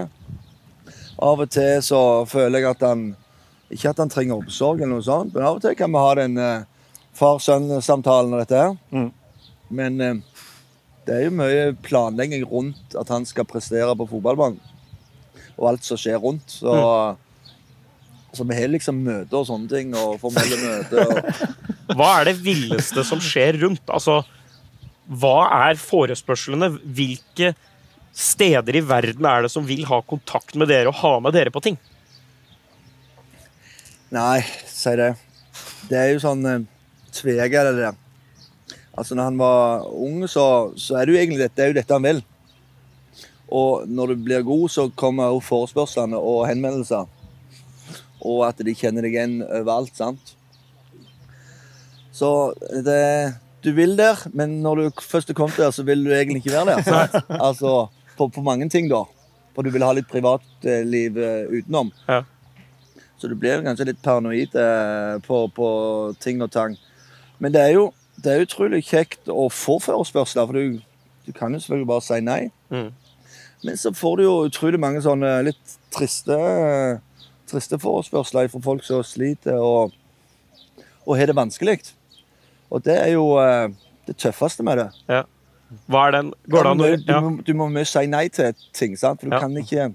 Av 1.24 1.40
og 1.40 1.54
til 1.54 1.78
så 1.86 2.02
føler 2.28 2.60
jeg 2.60 2.72
at 2.74 2.84
han 2.90 3.06
Ikke 3.72 3.94
at 3.94 4.02
han 4.04 4.12
trenger 4.12 4.42
omsorg, 4.42 4.81
eller 4.81 4.98
noe 4.98 5.06
sånt, 5.06 5.31
men 5.31 5.46
av 5.48 5.56
og 5.56 5.64
til 5.64 5.78
kan 5.80 5.94
vi 5.94 6.04
ha 6.04 6.16
den 6.19 6.34
eh, 6.44 6.66
far-sønn-samtalen 7.16 8.34
og 8.36 8.42
dette 8.42 8.60
her. 8.60 8.74
Mm. 8.92 9.06
Men 9.72 10.02
eh, 10.04 10.18
det 11.07 11.15
er 11.15 11.25
jo 11.25 11.33
mye 11.33 11.71
planlegging 11.86 12.45
rundt 12.50 12.95
at 13.00 13.09
han 13.13 13.25
skal 13.25 13.48
prestere 13.50 13.95
på 13.98 14.07
fotballbanen. 14.12 14.59
Og 15.57 15.71
alt 15.71 15.86
som 15.86 16.00
skjer 16.00 16.21
rundt. 16.21 16.53
Så, 16.62 16.74
så 18.33 18.45
vi 18.48 18.57
har 18.57 18.71
liksom 18.71 19.01
møter 19.06 19.42
og 19.42 19.48
sånne 19.50 19.69
ting, 19.71 19.95
og 19.98 20.19
formelle 20.21 20.59
møter. 20.62 21.09
og 21.09 21.98
Hva 21.98 22.12
er 22.19 22.31
det 22.31 22.38
villeste 22.45 23.03
som 23.07 23.21
skjer 23.24 23.59
rundt? 23.63 23.83
Altså, 23.92 24.21
hva 25.12 25.38
er 25.68 25.81
forespørslene? 25.81 26.71
Hvilke 26.86 27.54
steder 28.15 28.77
i 28.77 28.83
verden 28.86 29.25
er 29.27 29.45
det 29.45 29.51
som 29.54 29.65
vil 29.68 29.83
ha 29.89 30.01
kontakt 30.07 30.56
med 30.59 30.69
dere 30.71 30.92
og 30.92 31.00
ha 31.01 31.18
med 31.24 31.36
dere 31.36 31.54
på 31.54 31.63
ting? 31.63 31.80
Nei, 34.12 34.42
si 34.68 34.94
det. 35.00 35.13
Det 35.88 35.97
er 35.97 36.09
jo 36.13 36.24
sånn 36.24 36.47
eh, 36.47 36.63
tvega, 37.15 37.63
det 37.69 37.75
der. 37.80 38.00
Altså, 39.01 39.15
når 39.18 39.31
han 39.31 39.39
var 39.39 39.88
ung, 39.98 40.19
så, 40.30 40.44
så 40.77 41.00
er 41.00 41.07
det 41.07 41.15
jo 41.15 41.19
egentlig 41.21 41.42
dette, 41.42 41.56
det 41.57 41.63
er 41.63 41.71
jo 41.71 41.77
dette 41.80 41.95
han 41.98 42.06
vil. 42.06 42.19
Og 43.51 43.88
når 43.89 44.12
du 44.12 44.25
blir 44.27 44.44
god, 44.45 44.68
så 44.69 44.86
kommer 44.95 45.31
jo 45.33 45.39
forespørslene 45.44 46.19
og 46.21 46.44
henvendelser. 46.45 47.07
Og 48.21 48.44
at 48.45 48.62
de 48.62 48.75
kjenner 48.77 49.01
deg 49.01 49.18
igjen 49.18 49.39
overalt, 49.48 49.95
sant. 49.98 50.36
Så 52.13 52.53
det 52.86 53.39
Du 53.62 53.69
vil 53.77 53.94
der, 53.94 54.18
men 54.33 54.56
når 54.63 54.80
du 54.80 55.01
først 55.06 55.30
er 55.30 55.38
kommet 55.38 55.57
der, 55.57 55.69
så 55.69 55.83
vil 55.86 56.01
du 56.01 56.09
egentlig 56.09 56.39
ikke 56.42 56.56
være 56.56 56.75
der. 56.75 56.81
Sant? 56.81 57.18
Altså, 57.30 57.74
på, 58.18 58.26
på 58.33 58.42
mange 58.42 58.66
ting, 58.73 58.87
da. 58.90 59.04
For 59.54 59.61
du 59.61 59.69
vil 59.69 59.85
ha 59.85 59.92
litt 59.94 60.09
privatliv 60.09 61.19
eh, 61.21 61.45
utenom. 61.45 61.92
Ja. 62.07 62.23
Så 63.21 63.30
du 63.30 63.35
blir 63.37 63.61
kanskje 63.61 63.92
litt 63.92 64.02
paranoid 64.02 64.57
eh, 64.57 65.19
på, 65.21 65.44
på 65.54 65.68
ting 66.23 66.42
og 66.42 66.49
tang. 66.49 66.73
Men 67.37 67.54
det 67.54 67.61
er 67.61 67.76
jo 67.76 67.92
det 68.23 68.31
er 68.33 68.44
utrolig 68.45 68.83
kjekt 68.85 69.30
å 69.31 69.47
få 69.54 69.80
forespørsler, 69.81 70.45
for 70.49 70.57
du, 70.57 70.81
du 71.25 71.31
kan 71.37 71.54
jo 71.54 71.61
selvfølgelig 71.61 71.90
bare 71.90 72.06
si 72.06 72.19
nei. 72.25 72.42
Mm. 72.73 72.90
Men 73.63 73.78
så 73.78 73.92
får 73.94 74.18
du 74.18 74.23
jo 74.25 74.35
utrolig 74.49 74.80
mange 74.81 75.01
sånne 75.06 75.31
litt 75.49 75.75
triste, 75.94 76.37
triste 77.49 77.78
forespørsler 77.81 78.49
fra 78.51 78.61
folk 78.63 78.85
som 78.87 79.04
sliter 79.06 79.59
og, 79.61 79.94
og 81.06 81.18
har 81.19 81.30
det 81.30 81.37
vanskelig. 81.37 81.80
Og 82.71 82.83
det 82.85 82.95
er 82.97 83.13
jo 83.13 83.25
eh, 83.42 83.69
det 84.07 84.18
tøffeste 84.21 84.66
med 84.66 84.81
det. 84.81 84.87
Hva 85.92 86.06
er 86.07 86.18
den? 86.18 86.31
Går 86.51 86.66
det 86.68 86.71
an 86.71 86.83
å 86.83 86.87
du, 86.90 87.11
ja. 87.11 87.19
må, 87.23 87.33
du 87.47 87.51
må 87.57 87.68
mye 87.71 87.87
si 87.87 88.06
nei 88.11 88.25
til 88.33 88.56
ting, 88.75 88.95
sant? 88.99 89.21
for 89.21 89.30
du 89.30 89.35
Ja. 89.37 89.42
kan, 89.44 89.56
ikke, 89.59 89.90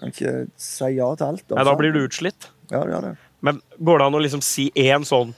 kan 0.00 0.12
ikke 0.12 0.34
si 0.60 0.90
ja 0.98 1.08
til 1.18 1.32
alt. 1.32 1.46
Nei, 1.50 1.64
Da 1.66 1.74
blir 1.78 1.94
du 1.94 2.02
utslitt. 2.04 2.50
Ja, 2.70 2.82
det 2.84 2.92
gjør 2.94 3.08
det. 3.10 3.14
Men 3.42 3.58
går 3.82 3.98
det 3.98 4.06
an 4.06 4.18
å 4.18 4.22
liksom 4.22 4.44
si 4.44 4.68
én 4.78 5.06
sånn 5.08 5.32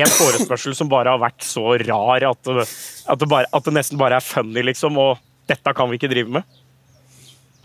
en 0.00 0.12
forespørsel 0.12 0.76
som 0.76 0.90
bare 0.90 1.12
har 1.12 1.20
vært 1.20 1.44
så 1.44 1.74
rar 1.84 2.24
at 2.30 2.48
det, 2.48 2.64
at, 2.64 3.18
det 3.20 3.28
bare, 3.28 3.48
at 3.52 3.66
det 3.66 3.74
nesten 3.76 4.00
bare 4.00 4.18
er 4.18 4.24
funny, 4.24 4.62
liksom, 4.64 4.96
og 5.00 5.20
dette 5.50 5.74
kan 5.76 5.90
vi 5.90 5.98
ikke 6.00 6.10
drive 6.12 6.32
med? 6.38 6.60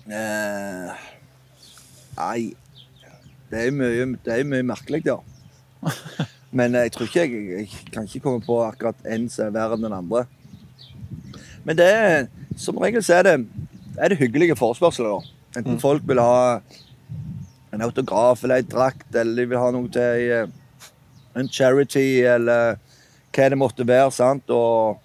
Eh, 0.07 1.05
nei 2.17 2.39
Det 3.51 3.59
er 3.59 3.73
mye, 3.75 4.05
det 4.23 4.33
er 4.33 4.47
mye 4.47 4.65
merkelig, 4.67 5.03
ja. 5.07 5.19
Men 6.57 6.75
jeg 6.79 6.91
tror 6.95 7.07
ikke 7.07 7.23
jeg, 7.23 7.45
jeg 7.51 7.93
kan 7.93 8.07
ikke 8.07 8.23
komme 8.23 8.43
på 8.43 8.59
akkurat 8.65 9.07
en 9.07 9.27
som 9.31 9.47
er 9.47 9.55
verre 9.55 9.77
enn 9.77 9.85
den 9.85 9.95
andre. 9.95 10.25
Men 11.67 11.79
det 11.79 11.87
er, 11.91 12.27
som 12.59 12.79
regel 12.79 13.03
så 13.03 13.19
er 13.19 13.27
det, 13.27 13.35
er 13.99 14.11
det 14.11 14.19
hyggelige 14.19 14.55
forespørsler. 14.59 15.11
da. 15.11 15.59
Enten 15.59 15.79
folk 15.81 16.03
vil 16.07 16.21
ha 16.23 16.59
en 17.75 17.83
autograf 17.83 18.43
eller 18.43 18.63
en 18.63 18.71
drakt, 18.71 19.09
eller 19.13 19.43
de 19.43 19.49
vil 19.51 19.59
ha 19.59 19.71
noe 19.75 19.91
til 19.91 20.31
eh, 20.31 20.55
en 21.37 21.49
charity, 21.49 22.21
eller 22.25 22.77
hva 23.35 23.49
det 23.49 23.57
måtte 23.59 23.87
være. 23.87 24.11
sant? 24.11 24.49
Og 24.49 24.99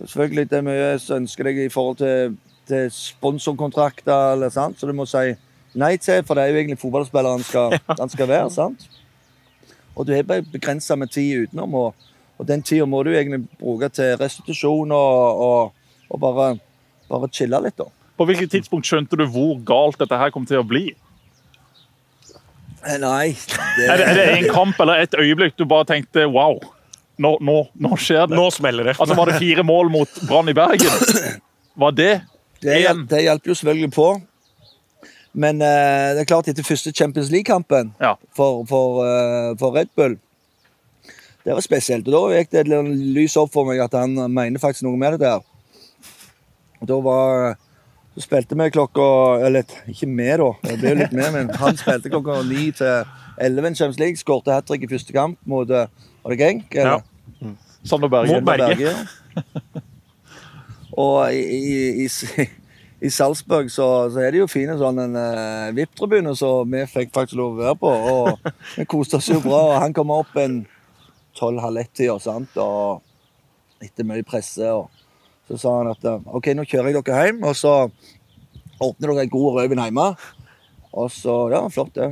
selvfølgelig 0.00 0.50
det 0.50 0.58
er 0.58 0.66
mye 0.66 0.90
som 1.02 1.22
ønsker 1.22 1.50
deg 1.50 1.64
i 1.66 1.72
forhold 1.72 2.02
til 2.02 2.36
til 2.66 2.88
sponsorkontrakter, 2.90 4.32
eller 4.34 4.50
sant? 4.50 4.74
så 4.80 4.88
du 4.88 4.92
må 4.92 5.04
si 5.06 5.36
nei 5.78 5.92
til, 6.02 6.24
for 6.26 6.34
det 6.34 6.42
er 6.42 6.50
jo 6.50 6.56
egentlig 6.58 6.80
fotballspilleren 6.80 7.44
skal, 7.46 7.76
han 8.00 8.10
skal 8.10 8.26
være. 8.26 8.50
sant? 8.50 8.88
Og 9.94 10.02
du 10.08 10.10
er 10.12 10.26
bare 10.26 10.42
begrensa 10.42 10.96
med 10.98 11.12
tid 11.14 11.46
utenom, 11.46 11.76
og, 11.78 12.08
og 12.38 12.48
den 12.48 12.64
tida 12.66 12.88
må 12.90 13.04
du 13.06 13.12
egentlig 13.12 13.44
bruke 13.60 13.86
til 13.94 14.16
restitusjon 14.18 14.90
og, 14.90 15.44
og 15.46 15.86
og 16.10 16.20
bare, 16.22 16.50
bare 17.10 17.30
chille 17.32 17.58
litt, 17.62 17.76
da. 17.78 17.88
På 18.16 18.24
hvilket 18.28 18.52
tidspunkt 18.54 18.88
skjønte 18.88 19.18
du 19.18 19.26
hvor 19.28 19.58
galt 19.66 19.98
dette 20.00 20.18
her 20.18 20.32
kom 20.34 20.46
til 20.48 20.62
å 20.62 20.66
bli? 20.66 20.88
Eh, 22.86 22.98
Nei, 23.02 23.32
det, 23.76 23.86
Er 23.90 23.98
det, 23.98 24.06
er 24.06 24.14
det 24.20 24.26
en 24.36 24.48
kamp 24.54 24.78
eller 24.84 25.02
et 25.02 25.14
øyeblikk 25.18 25.56
du 25.58 25.64
bare 25.68 25.86
tenkte 25.88 26.26
wow, 26.30 26.58
nå, 27.18 27.32
nå, 27.42 27.56
nå 27.82 27.96
skjer 27.98 28.28
det? 28.30 28.36
Nå 28.38 28.46
smeller 28.54 28.90
det. 28.92 28.96
Altså 29.00 29.16
Var 29.18 29.32
det 29.32 29.38
fire 29.42 29.64
mål 29.66 29.90
mot 29.90 30.20
Brann 30.28 30.48
i 30.52 30.54
Bergen? 30.56 31.40
Var 31.76 31.96
det 31.98 32.12
det, 32.62 32.76
hjel- 32.84 33.02
det 33.10 33.22
hjelper 33.26 33.50
jo 33.52 33.56
selvfølgelig 33.58 33.90
på. 33.96 34.06
Men 35.36 35.58
uh, 35.60 36.14
det 36.16 36.22
er 36.22 36.28
klart, 36.30 36.46
etter 36.48 36.64
første 36.64 36.92
Champions 36.96 37.28
League-kampen 37.32 37.90
Ja. 38.00 38.14
for, 38.36 38.62
for, 38.70 39.02
uh, 39.04 39.50
for 39.60 39.74
Red 39.76 39.90
Bull 39.98 40.14
Det 41.44 41.52
var 41.52 41.60
spesielt. 41.60 42.06
Og 42.08 42.14
da 42.14 42.38
gikk 42.38 42.54
det 42.54 42.62
et 42.64 42.70
lys 43.18 43.36
opp 43.36 43.52
for 43.52 43.68
meg 43.68 43.82
at 43.84 43.92
han 43.98 44.14
mener 44.32 44.58
faktisk 44.62 44.86
noe 44.88 44.96
med 44.98 45.18
det 45.18 45.26
der. 45.26 45.44
Og 46.80 46.88
da 46.88 46.96
var 47.04 47.54
Så 48.16 48.24
spilte 48.24 48.56
vi 48.56 48.70
klokka 48.72 49.06
Eller 49.44 49.68
ikke 49.92 50.08
vi, 50.08 50.28
da. 50.40 50.50
Jeg 50.64 50.80
ble 50.80 50.92
jo 50.94 50.98
litt 51.02 51.16
med, 51.16 51.32
men 51.34 51.50
han 51.60 51.76
spilte 51.76 52.12
klokka 52.12 52.40
ni 52.48 52.70
til 52.76 53.04
elleve 53.36 53.70
i 53.70 53.76
Champions 53.76 54.00
League. 54.00 54.20
Skårte 54.20 54.54
hat 54.56 54.68
trick 54.68 54.86
i 54.86 54.90
første 54.90 55.12
kamp 55.12 55.36
mot 55.44 55.68
eh, 55.68 55.90
Var 56.24 56.32
det 56.32 56.38
Genk? 56.40 56.72
eller? 56.74 57.04
Ja. 57.04 57.52
Sander 57.86 58.08
Berge? 58.10 58.40
Mot 58.40 58.48
Berge. 58.48 58.94
Og 60.96 61.34
i, 61.34 61.42
i, 61.44 62.06
i, 62.06 62.46
i 63.04 63.10
Salzburg 63.12 63.68
så, 63.70 63.86
så 64.10 64.22
er 64.24 64.32
det 64.32 64.40
jo 64.40 64.48
fine 64.48 64.78
sånn 64.80 65.02
en 65.02 65.18
uh, 65.18 65.74
VIP-tribune 65.76 66.32
som 66.38 66.72
vi 66.72 66.86
fikk 66.88 67.12
faktisk 67.14 67.36
lov 67.36 67.52
å 67.52 67.60
være 67.60 67.76
på. 67.82 67.92
Og 67.92 68.52
vi 68.78 68.86
koste 68.88 69.20
oss 69.20 69.28
jo 69.28 69.42
bra. 69.44 69.60
og 69.74 69.80
Han 69.84 69.94
kom 69.96 70.14
opp 70.16 70.32
en 70.40 70.62
tolv-halv 71.36 71.82
ett-tida, 71.84 72.16
sant, 72.22 72.56
og 72.56 73.84
etter 73.84 74.08
mye 74.08 74.24
presse. 74.26 74.72
og 74.72 74.88
Så 75.46 75.58
sa 75.62 75.76
han 75.78 75.90
at 75.92 76.04
eh, 76.04 76.20
OK, 76.34 76.48
nå 76.58 76.64
kjører 76.66 76.90
jeg 76.90 77.04
dere 77.06 77.26
hjem, 77.28 77.42
og 77.46 77.54
så 77.58 77.74
åpner 78.82 79.12
dere 79.12 79.26
en 79.26 79.32
god 79.32 79.60
rødvin 79.60 79.82
hjemme. 79.84 80.06
Og 80.96 81.10
så 81.12 81.34
Ja, 81.52 81.60
flott, 81.68 81.92
det. 81.94 82.08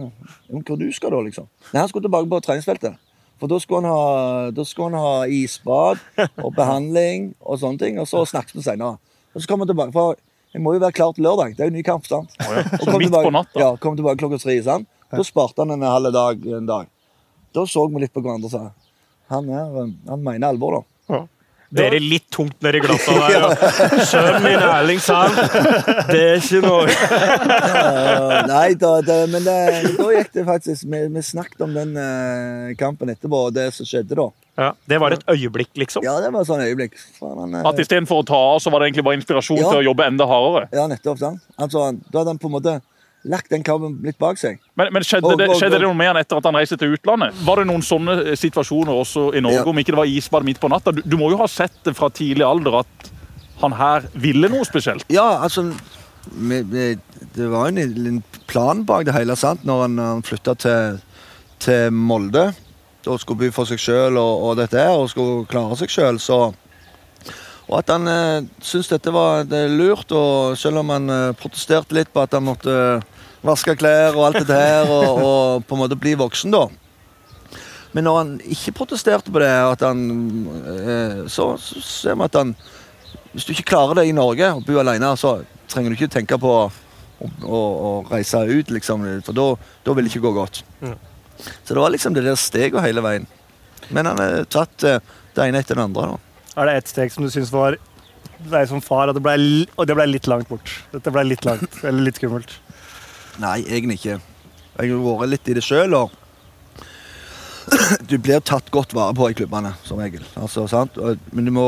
Men 0.50 0.62
hvor 0.62 0.79
du 0.79 0.87
skal 0.93 1.11
da, 1.14 1.23
liksom? 1.25 1.49
Nei, 1.73 1.81
han 1.81 1.88
skulle 1.88 2.05
tilbake 2.07 2.29
på 2.31 2.41
treningsfeltet. 2.45 3.00
For 3.41 3.50
da 3.50 3.59
skulle 3.59 3.83
han 3.83 3.91
ha, 3.91 4.50
da 4.55 4.64
skulle 4.64 4.93
han 4.95 5.00
ha 5.03 5.25
isbad 5.26 5.99
og 6.45 6.53
behandling 6.55 7.33
og 7.41 7.59
sånne 7.62 7.81
ting. 7.81 7.99
Og 7.99 8.07
så 8.07 8.23
snakkes 8.29 8.55
vi 8.55 8.62
senere. 8.62 9.00
Og 9.35 9.43
så 9.43 9.50
kom 9.50 9.64
han 9.64 9.71
tilbake, 9.73 9.93
for 9.97 10.14
jeg 10.55 10.62
må 10.62 10.76
jo 10.76 10.83
være 10.85 10.95
klar 10.95 11.14
til 11.17 11.26
lørdag. 11.26 11.57
Det 11.57 11.64
er 11.64 11.73
jo 11.73 11.75
ny 11.75 11.83
kamp. 11.83 12.07
sant? 12.07 12.31
Og 12.38 12.85
Så 12.85 12.95
midt 12.95 13.09
tilbake, 13.09 13.26
på 13.26 13.35
natta? 13.35 13.59
Ja, 13.59 13.73
kom 13.81 13.97
tilbake 13.99 14.21
klokka 14.23 14.38
tre. 14.38 14.55
sant? 14.62 14.87
Da 15.11 15.25
sparte 15.26 15.64
han 15.64 15.75
en 15.75 15.83
halv 15.83 16.12
dag 16.14 16.47
en 16.61 16.67
dag. 16.69 16.87
Da 17.55 17.64
så 17.67 17.88
vi 17.91 18.00
litt 18.05 18.14
på 18.14 18.23
hverandre 18.23 18.50
og 18.50 18.55
sa 18.55 18.64
han, 19.33 19.49
er, 19.49 19.93
han 20.09 20.21
mener 20.23 20.53
alvor, 20.53 20.79
da. 20.79 20.83
Dere 21.75 21.99
litt 21.99 22.28
tungt 22.31 22.54
nedi 22.62 22.78
glassa 22.85 23.12
der. 23.21 23.45
og 23.49 24.04
Sønnen 24.07 24.43
min 24.45 24.61
Erling 24.62 25.00
sa 25.02 25.25
Det 26.09 26.21
er 26.21 26.38
ikke 26.38 26.61
noe 26.62 26.87
nei, 28.52 28.75
da, 28.78 28.93
det, 29.04 29.19
men 29.33 29.45
det, 29.47 29.57
da 29.99 30.07
gikk 30.14 30.31
det 30.37 30.45
faktisk 30.47 30.87
Vi, 30.90 31.00
vi 31.14 31.23
snakket 31.25 31.64
om 31.66 31.75
den 31.76 31.95
uh, 31.99 32.71
kampen 32.81 33.11
etterpå, 33.14 33.47
og 33.49 33.54
det 33.57 33.69
som 33.76 33.88
skjedde 33.88 34.16
da. 34.19 34.28
ja, 34.61 34.71
Det 34.87 35.00
var 35.02 35.16
et 35.16 35.25
øyeblikk, 35.35 35.73
liksom. 35.83 36.04
Ja, 36.07 36.16
det 36.23 36.31
var 36.35 36.45
et 36.45 36.50
sånn 36.50 36.62
øyeblikk. 36.64 36.95
Faen, 37.19 37.38
han, 37.43 37.54
eh, 37.59 37.66
At 37.73 37.81
istedenfor 37.83 38.23
å 38.23 38.26
ta 38.28 38.40
av, 38.54 38.59
så 38.62 38.71
var 38.73 38.83
det 38.85 38.90
egentlig 38.93 39.07
bare 39.11 39.19
inspirasjon 39.19 39.59
Ja. 39.62 39.71
til 39.73 39.83
å 39.83 39.87
jobbe 39.90 40.07
enda 40.07 40.26
hardere? 40.31 40.69
Ja, 40.75 40.87
nettopp. 40.90 41.19
sant? 41.23 41.43
Altså, 41.59 41.88
da 42.11 42.23
hadde 42.23 42.35
han 42.37 42.38
på 42.43 42.50
en 42.50 42.57
måte 42.59 42.76
lagt 43.25 43.49
den 43.50 43.62
kampen 43.64 43.99
litt 44.04 44.19
bak 44.21 44.37
seg. 44.40 44.59
Men, 44.76 44.90
men 44.93 45.02
skjedde, 45.07 45.25
Og- 45.33 45.38
det, 45.40 45.49
og- 45.49 45.57
skjedde 45.61 45.78
det 45.78 45.87
noe 45.87 45.97
med 45.97 46.11
han 46.12 46.16
etter 46.21 46.37
at 46.37 46.45
han 46.45 46.54
reiste 46.59 46.76
til 46.81 46.93
utlandet? 46.97 47.33
Var 47.47 47.57
det 47.62 47.66
noen 47.71 47.83
sånne 47.83 48.16
eh, 48.33 48.37
situasjoner 48.37 48.93
også 48.93 49.31
i 49.35 49.40
Norge, 49.40 49.62
Ja. 49.62 49.64
om 49.71 49.78
ikke 49.81 49.93
det 49.95 50.00
var 50.02 50.11
isbad 50.11 50.45
midt 50.45 50.61
på 50.61 50.69
natta? 50.69 50.93
Du, 50.93 51.00
du 51.04 51.16
må 51.16 51.31
jo 51.33 51.38
ha 51.40 51.47
sett 51.49 51.76
det 51.85 51.95
fra 51.97 52.11
tidlig 52.12 52.45
alder 52.45 52.81
at 52.83 53.11
han 53.62 53.73
her 53.78 54.09
ville 54.14 54.49
noe 54.52 54.64
spesielt? 54.69 55.04
Ja, 55.09 55.38
altså 55.43 55.71
vi, 56.35 56.62
vi, 56.62 56.85
Det 57.35 57.49
var 57.50 57.69
en, 57.69 57.78
en 57.78 58.23
plan 58.47 58.85
bak 58.85 59.04
det 59.07 59.14
hele, 59.14 59.37
sant? 59.37 59.64
Når 59.64 59.81
han, 59.87 59.99
han 59.99 60.23
flytta 60.23 60.54
til, 60.61 61.00
til 61.64 61.90
Molde 61.93 62.52
og 63.07 63.19
skulle 63.21 63.38
by 63.47 63.50
for 63.52 63.64
seg 63.69 63.78
sjøl 63.78 64.16
og, 64.16 64.45
og 64.50 64.57
dette 64.57 64.81
og 64.88 65.09
skulle 65.12 65.45
klare 65.50 65.76
seg 65.76 65.90
sjøl, 65.93 66.21
så 66.21 66.38
Og 67.69 67.78
at 67.78 67.88
han 67.88 68.07
eh, 68.09 68.45
syntes 68.61 68.90
dette 68.93 69.12
var 69.12 69.45
det 69.49 69.62
lurt, 69.73 70.11
og 70.12 70.52
selv 70.61 70.83
om 70.83 70.90
han 70.93 71.09
eh, 71.09 71.33
protesterte 71.40 71.97
litt 71.97 72.11
på 72.12 72.21
at 72.21 72.35
han 72.37 72.45
måtte 72.45 72.75
vaske 73.45 73.75
klær 73.79 74.17
og 74.17 74.27
alt 74.29 74.41
dette 74.43 74.57
her, 74.57 74.89
og, 74.91 75.21
og 75.25 75.67
på 75.69 75.77
en 75.77 75.83
måte 75.85 75.99
bli 76.01 76.15
voksen, 76.19 76.55
da. 76.55 76.65
Men 77.95 78.09
når 78.09 78.17
han 78.19 78.31
ikke 78.51 78.75
protesterte 78.81 79.31
på 79.31 79.39
det, 79.43 79.51
han, 79.85 80.01
eh, 80.67 81.21
så, 81.31 81.53
så 81.63 81.83
ser 81.85 82.17
vi 82.19 82.27
at 82.27 82.39
han 82.41 82.57
Hvis 83.35 83.47
du 83.47 83.53
ikke 83.55 83.69
klarer 83.71 84.01
det 84.01 84.09
i 84.09 84.15
Norge, 84.15 84.49
å 84.55 84.63
bo 84.63 84.79
alene, 84.79 85.13
så 85.19 85.37
trenger 85.71 85.91
du 85.91 85.97
ikke 85.99 86.11
tenke 86.15 86.39
på 86.39 86.51
å, 86.55 86.67
å, 87.43 87.59
å 87.59 87.91
reise 88.11 88.43
ut, 88.47 88.71
liksom, 88.71 89.07
for 89.27 89.35
da 89.35 89.47
da 89.87 89.95
vil 89.95 90.07
det 90.07 90.13
ikke 90.13 90.23
gå 90.27 90.33
godt. 90.37 90.61
Så 91.43 91.75
det 91.75 91.81
var 91.81 91.91
liksom 91.91 92.15
det 92.15 92.23
der 92.27 92.39
steget 92.39 92.79
hele 92.85 93.03
veien. 93.03 93.27
Men 93.91 94.07
han 94.07 94.23
har 94.23 94.47
tatt 94.51 94.87
eh, 94.87 95.01
det 95.35 95.49
ene 95.49 95.63
etter 95.65 95.79
det 95.79 95.87
andre. 95.89 96.15
da. 96.15 96.45
Er 96.63 96.71
det 96.71 96.77
ett 96.79 96.93
steg 96.95 97.11
som 97.15 97.27
du 97.27 97.31
syns 97.35 97.51
var 97.55 97.79
deg 98.45 98.69
som 98.71 98.83
far 98.83 99.11
at 99.11 99.19
det 99.19 99.23
ble, 99.25 99.67
og 99.75 99.87
det 99.91 99.97
ble 99.99 100.07
litt 100.13 100.29
langt 100.31 100.51
bort? 100.51 100.71
Dette 100.95 101.11
ble 101.15 101.27
litt 101.27 101.47
langt, 101.47 101.81
eller 101.83 102.07
litt 102.07 102.19
skummelt? 102.23 102.55
Nei, 103.43 103.59
egentlig 103.67 103.99
ikke. 104.00 104.19
Jeg 104.75 104.91
har 104.91 105.03
vært 105.05 105.33
litt 105.33 105.50
i 105.50 105.57
det 105.57 105.64
sjøl, 105.64 105.95
og 105.99 106.12
du 108.11 108.19
blir 108.19 108.43
tatt 108.45 108.71
godt 108.75 108.95
vare 108.97 109.14
på 109.17 109.31
i 109.31 109.37
klubbene, 109.38 109.73
som 109.87 110.00
regel. 110.03 110.25
Altså, 110.38 110.67
sant? 110.71 110.99
Men 111.33 111.49
du 111.49 111.55
må, 111.55 111.67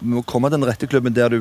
du 0.00 0.08
må 0.16 0.24
komme 0.28 0.50
til 0.50 0.58
den 0.58 0.68
rette 0.68 0.88
klubben 0.90 1.16
der 1.16 1.32
du, 1.32 1.40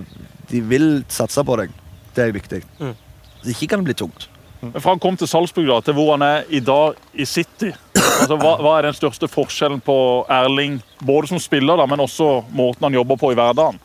de 0.51 0.61
vil 0.61 1.03
satse 1.11 1.43
på 1.45 1.57
deg. 1.61 1.73
Det 2.15 2.23
er 2.23 2.35
viktig. 2.35 2.61
Mm. 2.79 2.95
Så 3.41 3.51
ikke 3.53 3.73
kan 3.73 3.83
det 3.83 3.91
bli 3.91 3.99
tungt. 4.05 4.29
Men 4.61 4.81
Fra 4.81 4.95
han 4.95 5.01
kom 5.03 5.17
til 5.19 5.29
Salzburg 5.29 5.67
da, 5.69 5.79
til 5.83 5.97
hvor 5.97 6.13
han 6.15 6.23
er 6.25 6.47
i 6.49 6.61
dag 6.63 6.95
i 7.13 7.27
City, 7.29 7.71
altså, 7.95 8.37
hva, 8.39 8.55
hva 8.63 8.77
er 8.77 8.87
den 8.87 8.97
største 8.97 9.29
forskjellen 9.29 9.83
på 9.85 9.97
Erling, 10.31 10.79
både 11.05 11.29
som 11.33 11.41
spiller, 11.41 11.77
da, 11.77 11.85
men 11.89 12.01
også 12.01 12.29
måten 12.55 12.87
han 12.87 12.97
jobber 12.97 13.19
på 13.21 13.33
i 13.33 13.37
hverdagen? 13.37 13.77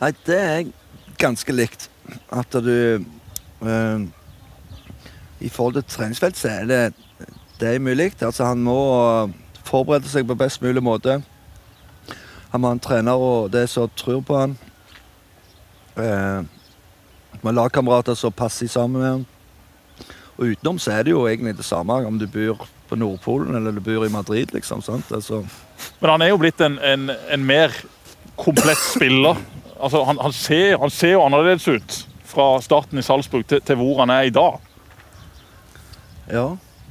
Nei, 0.00 0.12
det 0.26 0.38
er 0.38 0.70
ganske 1.20 1.54
likt. 1.54 1.88
At 2.32 2.54
du 2.64 2.72
eh, 2.72 4.06
I 5.42 5.50
forhold 5.50 5.74
til 5.78 5.88
treningsfelt 5.90 6.38
så 6.38 6.48
er 6.48 6.68
det, 6.70 6.80
det 7.60 7.80
mulig. 7.82 8.12
Altså, 8.22 8.44
han 8.44 8.62
må 8.62 8.78
forberede 9.66 10.10
seg 10.10 10.26
på 10.28 10.38
best 10.38 10.62
mulig 10.62 10.82
måte. 10.82 11.20
Han 12.52 12.60
må 12.60 12.70
ha 12.70 12.76
en 12.76 12.82
trener 12.82 13.18
og 13.18 13.52
det 13.52 13.66
som 13.72 13.90
tror 13.96 14.20
på 14.26 14.38
han. 14.38 14.56
Eh, 15.96 16.42
med 17.42 17.56
lagkamerater 17.56 18.14
som 18.14 18.32
passer 18.32 18.68
sammen 18.70 19.00
med 19.00 19.10
han. 19.10 19.24
Og 20.36 20.52
utenom 20.52 20.78
så 20.80 20.94
er 20.94 21.06
det 21.06 21.14
jo 21.14 21.26
egentlig 21.28 21.56
det 21.58 21.66
samme 21.66 21.96
om 22.06 22.18
du 22.18 22.26
bor 22.30 22.66
på 22.88 22.96
Nordpolen 22.96 23.56
eller 23.56 23.72
du 23.72 23.80
bor 23.80 24.06
i 24.06 24.12
Madrid. 24.12 24.52
liksom, 24.52 24.82
sant? 24.82 25.12
Altså, 25.12 25.44
Men 26.00 26.10
han 26.10 26.22
er 26.22 26.32
jo 26.32 26.40
blitt 26.40 26.60
en, 26.60 26.78
en, 26.78 27.10
en 27.30 27.44
mer 27.44 27.74
komplett 28.36 28.80
spiller. 28.94 29.36
Altså, 29.80 30.04
han, 30.04 30.18
han, 30.20 30.32
ser, 30.32 30.78
han 30.78 30.90
ser 30.90 31.16
jo 31.16 31.24
annerledes 31.24 31.68
ut 31.68 31.98
fra 32.24 32.60
starten 32.60 32.98
i 32.98 33.02
Salzburg 33.02 33.46
til, 33.46 33.60
til 33.60 33.76
hvor 33.80 34.00
han 34.00 34.10
er 34.10 34.28
i 34.28 34.34
dag. 34.34 34.60
Ja, 36.30 36.46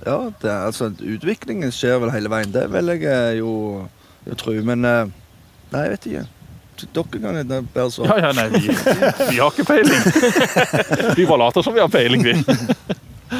ja 0.05 0.17
det, 0.41 0.51
altså, 0.51 0.91
utviklingen 0.99 1.71
skjer 1.75 1.99
vel 2.03 2.13
hele 2.13 2.31
veien. 2.31 2.51
Det 2.53 2.67
vil 2.73 2.93
jeg 2.95 3.07
eh, 3.07 3.39
jo, 3.39 3.87
jo 4.27 4.37
tro. 4.39 4.53
Men 4.67 4.85
eh, 4.87 5.11
nei, 5.71 5.83
jeg 5.87 5.95
vet 5.95 6.07
ikke. 6.11 6.27
Dere 6.81 7.09
kan 7.13 7.25
gjerne 7.27 7.59
bedre 7.73 7.91
svar. 7.93 8.09
Ja, 8.09 8.29
ja, 8.29 8.31
nei, 8.33 8.47
vi, 8.55 8.73
vi 9.29 9.37
har 9.37 9.51
ikke 9.51 9.67
peiling. 9.67 10.05
Vi 11.19 11.27
bare 11.29 11.41
later 11.43 11.61
som 11.61 11.75
vi 11.75 11.81
har 11.83 11.91
peiling, 11.93 12.23
vi. 12.25 12.33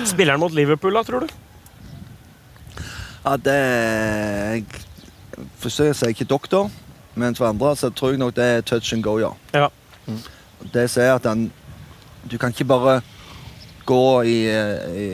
Spiller 0.05 0.35
han 0.35 0.39
mot 0.43 0.53
Liverpool, 0.53 0.93
da, 0.93 1.01
tror 1.07 1.25
du? 1.25 1.31
Ja, 3.23 3.33
det 3.37 3.55
jeg 3.55 4.65
forsøker 5.61 5.95
å 5.95 5.97
si 5.97 6.11
ikke 6.13 6.27
doktor, 6.29 6.69
men 7.17 7.37
for 7.37 7.49
andre 7.49 7.73
så 7.79 7.89
tror 7.93 8.13
jeg 8.13 8.21
nok 8.21 8.35
det 8.37 8.45
er 8.45 8.67
touch 8.67 8.93
and 8.95 9.05
go, 9.05 9.17
ja. 9.21 9.31
Ja. 9.55 9.69
Det 10.73 10.85
sier 10.93 11.15
at 11.15 11.25
han 11.25 11.47
Du 12.29 12.37
kan 12.37 12.53
ikke 12.53 12.67
bare 12.69 12.99
gå 13.85 14.23
i, 14.23 14.37
i, 14.47 15.07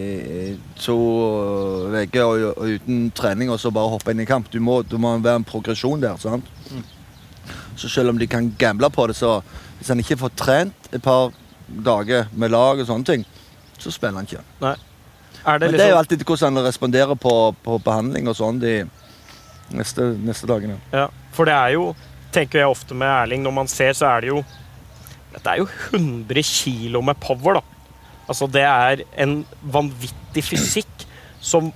i 0.52 0.58
to 0.82 0.98
uker 1.94 2.24
og, 2.24 2.44
og 2.58 2.76
uten 2.78 3.08
trening 3.16 3.52
og 3.54 3.60
så 3.62 3.72
bare 3.74 3.92
hoppe 3.94 4.14
inn 4.14 4.24
i 4.24 4.28
kamp. 4.30 4.50
Du 4.52 4.60
må, 4.64 4.82
du 4.84 4.98
må 5.02 5.16
være 5.18 5.42
en 5.42 5.48
progresjon 5.48 6.04
der. 6.04 6.18
sant? 6.22 6.46
Så 7.78 7.90
selv 7.90 8.10
om 8.10 8.20
de 8.20 8.28
kan 8.28 8.50
gamble 8.60 8.90
på 8.90 9.08
det, 9.08 9.16
så 9.16 9.40
hvis 9.78 9.92
han 9.94 10.02
ikke 10.02 10.18
får 10.18 10.36
trent 10.40 10.92
et 10.92 11.04
par 11.04 11.32
dager 11.68 12.30
med 12.34 12.52
lag 12.54 12.80
og 12.82 12.88
sånne 12.90 13.06
ting, 13.06 13.26
så 13.78 13.94
spiller 13.94 14.22
han 14.22 14.30
ikke. 14.30 14.44
Nei. 14.64 14.76
Er 15.48 15.60
det 15.62 15.70
Men 15.70 15.78
det 15.78 15.84
er 15.86 15.92
jo 15.92 15.96
liksom 15.96 16.00
alltid 16.02 16.24
hvordan 16.28 16.58
han 16.58 16.66
responderer 16.66 17.16
på, 17.16 17.34
på 17.64 17.78
behandling 17.86 18.28
og 18.28 18.36
sånn 18.36 18.60
de 18.60 18.74
neste, 19.78 20.10
neste 20.26 20.50
dagene. 20.50 20.80
ja, 20.92 21.08
For 21.36 21.48
det 21.48 21.56
er 21.56 21.76
jo, 21.78 21.92
tenker 22.36 22.64
jeg 22.64 22.72
ofte 22.72 22.98
med 22.98 23.08
Erling, 23.08 23.46
når 23.46 23.56
man 23.56 23.70
ser, 23.72 23.94
så 23.96 24.10
er 24.16 24.26
det 24.26 24.34
jo 24.34 24.42
Dette 25.32 25.54
er 25.54 25.60
jo 25.62 25.68
100 25.94 26.42
kilo 26.48 27.02
med 27.06 27.20
power, 27.22 27.60
da. 27.60 27.77
Altså, 28.28 28.48
det 28.52 28.64
er 28.68 29.02
en 29.24 29.38
vanvittig 29.64 30.44
fysikk 30.44 31.06
som 31.42 31.72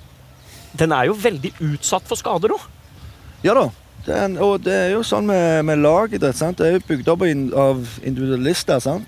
Den 0.77 0.91
er 0.95 1.05
jo 1.09 1.13
veldig 1.19 1.51
utsatt 1.59 2.05
for 2.07 2.15
skader 2.15 2.53
òg. 2.55 2.61
Ja 3.43 3.53
da, 3.57 3.65
Det 4.05 4.13
er, 4.15 4.23
en- 4.25 4.37
og 4.41 4.61
det 4.63 4.73
er 4.73 4.89
jo 4.93 5.01
sånn 5.03 5.25
med, 5.27 5.65
med 5.65 5.77
lagidrett. 5.83 6.39
Det 6.57 6.65
er 6.67 6.77
jo 6.77 6.85
bygd 6.87 7.09
opp 7.11 7.21
av 7.59 7.81
individualister. 8.03 8.79
sant? 8.79 9.07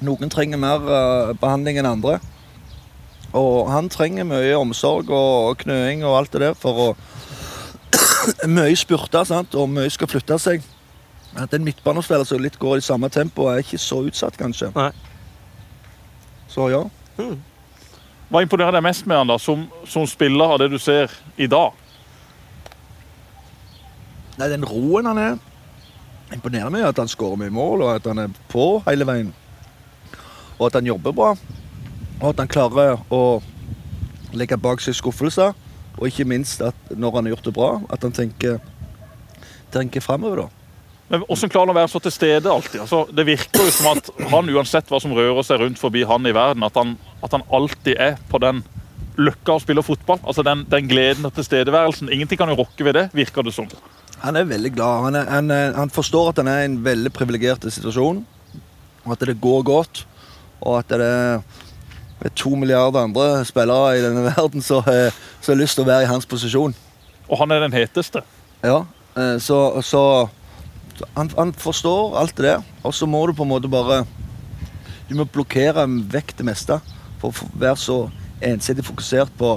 Noen 0.00 0.28
trenger 0.30 0.58
mer 0.58 0.78
uh, 0.84 1.32
behandling 1.40 1.78
enn 1.80 1.86
andre. 1.88 2.18
Og 3.32 3.70
han 3.72 3.88
trenger 3.88 4.24
mye 4.28 4.52
omsorg 4.60 5.08
og 5.10 5.56
knøing 5.64 6.04
og 6.04 6.18
alt 6.18 6.32
det 6.32 6.40
der 6.44 6.54
for 6.54 6.72
å 6.90 6.96
Mye 8.46 8.76
spurter, 8.76 9.24
sant? 9.24 9.54
og 9.54 9.68
mye 9.72 9.90
skal 9.90 10.08
flytte 10.12 10.38
seg. 10.38 10.62
At 11.36 11.54
en 11.56 11.64
midtbanespiller 11.64 12.24
som 12.28 12.38
litt 12.44 12.58
går 12.60 12.78
i 12.78 12.84
samme 12.84 13.08
tempo, 13.08 13.46
er 13.48 13.62
ikke 13.64 13.80
så 13.80 14.02
utsatt, 14.06 14.36
kanskje. 14.36 14.68
Nei. 14.76 14.90
Så 16.52 16.68
ja. 16.68 16.82
Hva 18.32 18.42
imponerer 18.44 18.76
deg 18.76 18.84
mest 18.84 19.06
med 19.08 19.22
han 19.22 19.30
da, 19.32 19.38
som, 19.40 19.64
som 19.88 20.04
spiller 20.08 20.54
av 20.54 20.60
det 20.60 20.68
du 20.72 20.78
ser 20.80 21.12
i 21.40 21.48
dag? 21.48 21.72
Nei, 24.40 24.48
den 24.48 24.64
roen 24.64 25.08
han 25.10 25.20
er 25.20 25.40
Imponerer 26.32 26.72
meg 26.72 26.86
at 26.88 26.96
han 26.96 27.10
skårer 27.12 27.36
mye 27.42 27.52
mål, 27.52 27.82
og 27.84 27.90
at 27.92 28.06
han 28.08 28.22
er 28.22 28.36
på 28.48 28.78
hele 28.86 29.04
veien. 29.04 29.34
Og 30.56 30.62
at 30.70 30.78
han 30.78 30.86
jobber 30.88 31.12
bra. 31.12 31.34
Og 32.22 32.30
at 32.30 32.40
han 32.40 32.48
klarer 32.48 33.02
å 33.12 33.42
legge 34.32 34.56
bak 34.56 34.80
seg 34.80 34.96
skuffelser. 34.96 35.52
Og 35.98 36.06
ikke 36.08 36.24
minst 36.24 36.64
at 36.64 36.88
når 36.88 37.18
han 37.18 37.28
har 37.28 37.34
gjort 37.34 37.50
det 37.50 37.54
bra, 37.58 37.68
at 37.92 38.08
han 38.08 38.16
tenker, 38.16 38.62
tenker 39.76 40.00
framover, 40.00 40.46
da. 40.46 40.61
Men 41.12 41.26
Hvordan 41.28 41.50
klarer 41.52 41.68
han 41.68 41.74
å 41.74 41.76
være 41.76 41.90
så 41.92 42.00
til 42.00 42.12
stede 42.14 42.48
alltid? 42.48 42.78
Altså, 42.86 43.02
det 43.12 43.26
virker 43.28 43.66
jo 43.66 43.72
som 43.76 43.90
at 43.90 44.06
han, 44.32 44.46
uansett 44.48 44.88
hva 44.88 45.00
som 45.02 45.12
rører 45.12 45.44
seg 45.44 45.60
rundt 45.60 45.80
forbi 45.80 46.06
han 46.08 46.24
i 46.24 46.32
verden, 46.32 46.64
at 46.64 46.78
han, 46.80 46.94
at 47.20 47.36
han 47.36 47.44
alltid 47.52 48.00
er 48.00 48.16
på 48.30 48.40
den 48.40 48.62
løkka 49.20 49.58
å 49.58 49.60
spille 49.60 49.84
fotball. 49.84 50.22
Altså 50.24 50.44
den, 50.46 50.64
den 50.72 50.88
gleden 50.88 51.28
og 51.28 51.34
tilstedeværelsen. 51.36 52.08
Ingenting 52.08 52.40
kan 52.40 52.48
jo 52.48 52.56
rokke 52.62 52.88
ved 52.88 52.96
det, 52.96 53.04
virker 53.12 53.44
det 53.44 53.52
som. 53.52 53.68
Han 54.22 54.40
er 54.40 54.48
veldig 54.48 54.72
glad. 54.72 55.04
Han, 55.04 55.20
er, 55.20 55.28
han, 55.36 55.52
er, 55.52 55.76
han 55.76 55.92
forstår 55.92 56.32
at 56.32 56.40
han 56.40 56.48
er 56.48 56.64
i 56.64 56.70
en 56.70 56.80
veldig 56.84 57.12
privilegert 57.12 57.68
situasjon. 57.68 58.24
Og 59.04 59.12
at 59.12 59.28
det 59.28 59.36
går 59.44 59.68
godt. 59.68 60.06
Og 60.64 60.80
at 60.80 60.96
det 60.96 61.12
er 61.12 62.36
to 62.38 62.56
milliarder 62.56 63.04
andre 63.04 63.42
spillere 63.44 63.98
i 63.98 64.04
denne 64.08 64.24
verden 64.32 64.64
som 64.64 64.80
har 64.88 65.60
lyst 65.60 65.76
til 65.76 65.84
å 65.84 65.92
være 65.92 66.06
i 66.06 66.12
hans 66.14 66.24
posisjon. 66.24 66.72
Og 67.28 67.40
han 67.44 67.52
er 67.52 67.66
den 67.66 67.76
heteste. 67.76 68.24
Ja, 68.64 68.86
eh, 69.18 69.36
så, 69.42 69.58
så 69.84 70.30
han, 71.16 71.30
han 71.36 71.52
forstår 71.52 72.16
alt 72.20 72.36
det 72.36 72.46
der. 72.46 72.64
Og 72.86 72.94
så 72.94 73.06
må 73.06 73.20
du 73.26 73.32
på 73.36 73.44
en 73.46 73.52
måte 73.52 73.70
bare 73.70 74.02
Du 75.08 75.14
må 75.18 75.26
blokkere 75.28 75.84
vekk 76.12 76.34
det 76.38 76.46
meste. 76.46 76.78
For 77.20 77.30
å 77.30 77.48
være 77.58 77.76
så 77.78 77.96
ensidig 78.42 78.84
fokusert 78.86 79.30
på, 79.38 79.54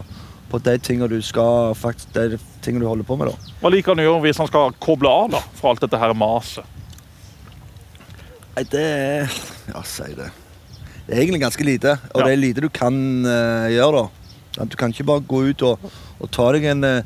på 0.52 0.60
de 0.66 0.76
tingene 0.84 1.08
du 1.10 1.22
skal 1.26 1.74
faktisk, 1.80 2.12
de 2.14 2.38
tingene 2.62 2.84
du 2.84 2.90
holder 2.90 3.08
på 3.08 3.16
med. 3.18 3.32
da. 3.32 3.54
Hva 3.62 3.72
liker 3.74 3.94
han 3.96 4.04
å 4.04 4.08
gjøre 4.10 4.24
hvis 4.28 4.42
han 4.42 4.50
skal 4.52 4.76
koble 4.84 5.10
av 5.10 5.32
da, 5.38 5.42
fra 5.58 5.72
alt 5.74 5.82
dette 5.86 6.02
her 6.02 6.14
maset? 6.18 6.66
Nei, 8.56 8.64
det 8.72 8.84
er 8.84 9.32
Ja, 9.72 9.82
si 9.84 10.06
det. 10.16 10.30
Det 11.06 11.14
er 11.16 11.22
egentlig 11.24 11.42
ganske 11.44 11.66
lite. 11.66 11.96
Og 12.14 12.22
Ja. 12.22 12.26
det 12.28 12.34
er 12.34 12.42
lite 12.42 12.62
du 12.62 12.70
kan 12.70 12.96
uh, 13.26 13.68
gjøre, 13.70 14.06
da. 14.56 14.66
Du 14.66 14.78
kan 14.80 14.94
ikke 14.94 15.04
bare 15.08 15.22
gå 15.28 15.42
ut 15.52 15.62
og, 15.68 15.80
og 16.20 16.30
ta 16.32 16.46
deg 16.56 16.64
en, 16.72 16.84
eh, 16.88 17.04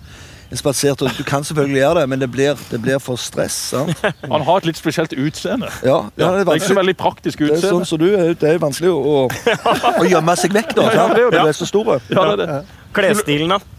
en 0.49 0.57
spasertur. 0.57 1.09
Du 1.17 1.23
kan 1.23 1.43
selvfølgelig 1.43 1.81
gjøre 1.81 1.99
det, 1.99 2.09
men 2.09 2.21
det 2.23 2.29
blir, 2.31 2.57
det 2.71 2.81
blir 2.81 2.99
for 3.03 3.21
stress. 3.21 3.57
Sant? 3.73 4.05
Han 4.33 4.45
har 4.47 4.61
et 4.61 4.69
litt 4.71 4.79
spesielt 4.79 5.13
utseende. 5.13 5.69
Ja, 5.85 5.99
ja, 6.17 6.31
det 6.39 6.47
er 6.47 6.61
ikke 6.61 6.71
så 6.71 6.79
veldig 6.79 6.97
praktisk 6.97 7.43
utseende. 7.45 7.61
Det 7.61 7.69
er 7.69 7.75
sånn 7.77 7.89
som 7.89 8.01
du 8.01 8.07
er, 8.09 8.33
det 8.39 8.53
er 8.55 8.61
vanskelig 8.61 8.93
å, 8.93 9.25
å 9.29 10.07
gjemme 10.09 10.37
seg 10.41 10.55
vekk, 10.57 10.75
da. 10.77 10.87
Ja, 10.99 11.07
det 11.13 11.21
er 11.21 11.25
jo 11.27 11.33
det. 11.33 11.43
Du 11.43 11.51
er 11.53 11.59
så 11.59 11.69
store. 11.69 11.99
Ja, 12.09 12.25
det 12.33 12.47
er 12.47 12.53
det. 12.57 12.79
Klesstilen, 12.97 13.53
da? 13.53 13.78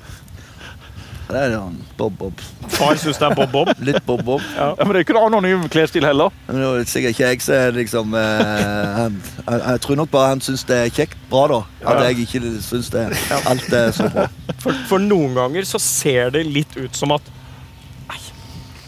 Det 1.31 1.43
er 1.47 1.57
han, 1.57 1.77
bob-bob. 1.99 2.43
Far 2.75 2.99
syns 3.01 3.19
det 3.21 3.29
er 3.29 3.35
bob-bob. 3.39 3.73
Litt 3.89 4.01
bob-bob. 4.07 4.45
Ja, 4.57 4.73
men 4.79 4.93
det 4.93 5.01
er 5.01 5.07
ikke 5.07 5.17
noen 5.17 5.31
anonym 5.31 5.67
klesstil 5.73 6.07
heller. 6.07 6.35
Men 6.49 6.61
det 6.61 6.69
er 6.69 6.89
sikkert 6.91 7.17
ikke 7.17 7.31
jeg 7.31 7.43
som 7.45 7.57
er 7.57 7.77
liksom 7.77 8.15
eh, 8.19 8.95
han, 8.99 9.19
jeg, 9.41 9.61
jeg 9.65 9.83
tror 9.87 10.01
nok 10.03 10.13
bare 10.15 10.33
han 10.35 10.45
syns 10.45 10.65
det 10.69 10.79
er 10.85 10.95
kjekt 11.01 11.19
bra, 11.33 11.47
da. 11.53 11.61
At 11.93 12.05
jeg 12.09 12.27
ikke 12.27 12.55
syns 12.65 12.91
det 12.95 13.09
alt 13.41 13.77
er 13.77 13.93
så 13.97 14.09
bra. 14.13 14.27
For, 14.61 14.87
for 14.91 15.03
noen 15.03 15.37
ganger 15.39 15.69
så 15.69 15.81
ser 15.83 16.35
det 16.35 16.47
litt 16.49 16.77
ut 16.79 16.99
som 16.99 17.15
at 17.17 17.37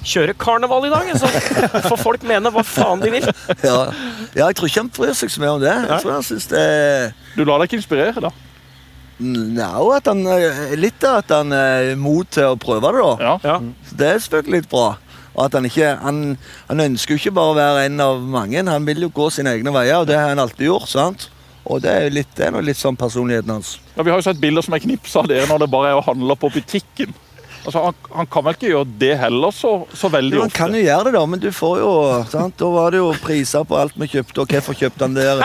kjøre 0.06 0.34
karneval 0.38 0.86
i 0.86 0.92
dag, 0.92 1.10
altså. 1.14 1.28
For 1.90 1.98
folk 2.00 2.24
mener 2.26 2.50
hva 2.54 2.64
faen 2.66 3.02
de 3.02 3.10
vil. 3.14 3.26
Ja. 3.62 3.76
ja, 4.34 4.48
jeg 4.48 4.56
tror 4.58 4.70
ikke 4.70 4.82
han 4.82 4.94
bryr 4.96 5.14
seg 5.18 5.32
så 5.32 5.42
mye 5.42 5.52
om 5.56 5.62
det. 5.62 5.74
Jeg 5.74 6.02
tror 6.02 6.16
han 6.16 6.26
synes 6.26 6.48
det 6.50 6.64
Du 7.36 7.44
lar 7.44 7.62
deg 7.62 7.70
ikke 7.70 7.80
inspirere, 7.82 8.24
da. 8.24 8.32
Nå, 9.22 9.70
at 9.94 10.08
han 10.10 10.24
eh, 10.26 10.74
Litt 10.78 11.04
av 11.06 11.20
at 11.22 11.32
han 11.36 11.52
er 11.56 11.92
mot 12.00 12.28
til 12.32 12.50
å 12.52 12.58
prøve 12.60 12.90
det, 12.92 13.02
da. 13.02 13.12
Ja. 13.22 13.34
Ja. 13.46 13.56
Så 13.88 13.98
det 14.00 14.08
er 14.10 14.22
selvfølgelig 14.24 14.62
litt 14.62 14.70
bra. 14.72 14.88
Og 15.32 15.44
at 15.46 15.54
han 15.56 15.64
ikke 15.68 15.92
han, 16.02 16.18
han 16.68 16.82
ønsker 16.84 17.14
jo 17.14 17.20
ikke 17.22 17.34
bare 17.38 17.52
å 17.54 17.56
være 17.56 17.84
en 17.88 18.02
av 18.04 18.20
mange. 18.34 18.64
Han 18.68 18.88
vil 18.88 19.06
jo 19.06 19.12
gå 19.14 19.30
sine 19.32 19.54
egne 19.56 19.72
veier, 19.72 20.02
og 20.02 20.10
det 20.10 20.18
har 20.18 20.32
han 20.34 20.42
alltid 20.42 20.68
gjort. 20.68 20.90
sant? 20.92 21.28
Og 21.64 21.80
det 21.84 21.92
er 21.92 22.06
jo 22.08 22.14
litt, 22.18 22.32
det 22.36 22.48
er 22.48 22.64
litt 22.66 22.80
sånn 22.80 22.98
personligheten 22.98 23.52
hans. 23.54 23.76
Ja, 23.94 24.02
Vi 24.02 24.10
har 24.10 24.18
jo 24.18 24.26
sett 24.26 24.40
bilder 24.42 24.64
som 24.66 24.74
er 24.74 24.82
knipsa 24.82 25.22
av 25.22 25.28
dere 25.30 25.46
når 25.48 25.62
det 25.64 25.70
bare 25.72 25.92
er 25.92 26.00
å 26.00 26.04
handle 26.04 26.36
på 26.36 26.50
butikken. 26.52 27.14
Altså, 27.62 27.78
han, 27.84 27.98
han 28.10 28.26
kan 28.26 28.42
vel 28.42 28.56
ikke 28.56 28.70
gjøre 28.72 28.94
det 28.98 29.12
heller 29.20 29.52
så, 29.54 29.70
så 29.94 30.08
veldig 30.10 30.40
ofte? 30.40 30.46
han 30.48 30.54
kan 30.56 30.74
jo 30.74 30.82
gjøre 30.82 31.04
det, 31.06 31.12
da, 31.14 31.22
men 31.30 31.42
du 31.42 31.48
får 31.54 31.76
jo 31.78 31.90
sant? 32.32 32.56
Da 32.58 32.70
var 32.74 32.90
det 32.90 32.98
jo 32.98 33.12
priser 33.22 33.66
på 33.68 33.76
alt 33.78 33.94
vi 34.02 34.08
kjøpte, 34.10 34.42
og 34.42 34.54
hvorfor 34.56 34.78
kjøpte 34.80 35.06
han 35.06 35.14
der? 35.14 35.42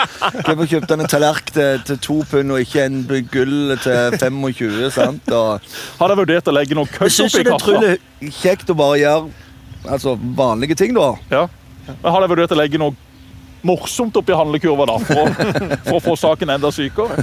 Hvorfor 0.48 0.72
kjøpte 0.72 0.96
han 0.96 1.06
en 1.06 1.12
tallerken 1.12 1.54
til, 1.54 1.84
til 1.86 2.00
to 2.08 2.18
pund 2.32 2.56
og 2.56 2.64
ikke 2.64 2.88
en 2.88 3.04
gull 3.30 3.76
til 3.84 4.18
25? 4.18 4.80
sant? 4.96 5.30
Og 5.30 5.68
Har 6.00 6.10
dere 6.10 6.22
vurdert 6.24 6.50
å 6.50 6.56
legge 6.58 6.78
noe 6.78 6.90
jeg 6.90 6.98
kødd 6.98 7.18
syns 7.20 7.38
oppi 7.38 7.76
jo 7.76 7.84
det 7.84 7.94
er 7.94 8.34
kjekt 8.42 8.74
å 8.74 8.78
bare 8.78 8.98
gjøre 9.04 9.28
altså, 9.86 10.16
vanlige 10.18 10.78
ting, 10.80 10.98
da. 10.98 11.12
Ja. 11.30 11.46
Men 11.88 12.10
har 12.10 12.24
dere 12.24 12.32
vurdert 12.34 12.56
å 12.56 12.58
legge 12.58 12.82
noe 12.82 12.98
morsomt 13.68 14.18
oppi 14.18 14.34
handlekurva 14.38 14.90
da, 14.90 14.98
for 15.06 15.32
for 15.86 16.00
å 16.00 16.04
få 16.10 16.18
saken 16.18 16.56
enda 16.58 16.74
sykere? 16.74 17.22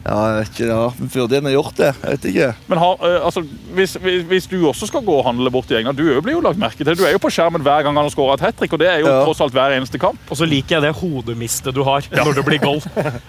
Ja, 0.00 0.16
jeg 0.30 0.36
vet 0.38 0.54
ikke, 0.54 0.66
ja, 0.70 0.84
Burde 1.12 1.36
en 1.36 1.44
ha 1.44 1.50
gjort 1.52 1.76
det. 1.76 1.88
Jeg 2.00 2.12
vet 2.14 2.22
ikke. 2.30 2.46
Men 2.70 2.78
har, 2.80 3.02
eh, 3.04 3.16
altså, 3.26 3.42
hvis, 3.76 3.94
hvis, 4.00 4.22
hvis 4.30 4.46
du 4.48 4.56
også 4.66 4.86
skal 4.88 5.02
gå 5.04 5.12
og 5.18 5.26
handle 5.26 5.50
bort 5.52 5.68
i 5.70 5.76
England 5.76 5.98
du 6.00 6.06
blir 6.24 6.38
jo 6.38 6.40
lagt 6.40 6.56
merke 6.58 6.80
til. 6.86 6.96
Du 6.96 7.04
er 7.04 7.12
jo 7.12 7.20
på 7.20 7.28
skjermen 7.30 7.60
hver 7.60 7.84
gang 7.84 7.92
han 7.98 8.06
har 8.08 8.14
skåra 8.14 8.38
et 8.38 8.44
hat 8.46 8.56
trick, 8.56 8.72
og 8.72 8.80
det 8.80 8.88
er 8.88 9.02
jo 9.02 9.10
Ja. 9.10 9.18
tross 9.26 9.42
alt 9.44 9.52
hver 9.52 9.74
eneste 9.76 10.00
kamp. 10.00 10.18
Og 10.30 10.38
så 10.40 10.48
liker 10.48 10.78
jeg 10.78 10.86
det 10.86 10.94
hodemistet 11.02 11.74
du 11.76 11.82
har 11.84 12.00
når 12.16 12.32
det 12.40 12.44
blir 12.48 12.62
goal. 12.64 12.80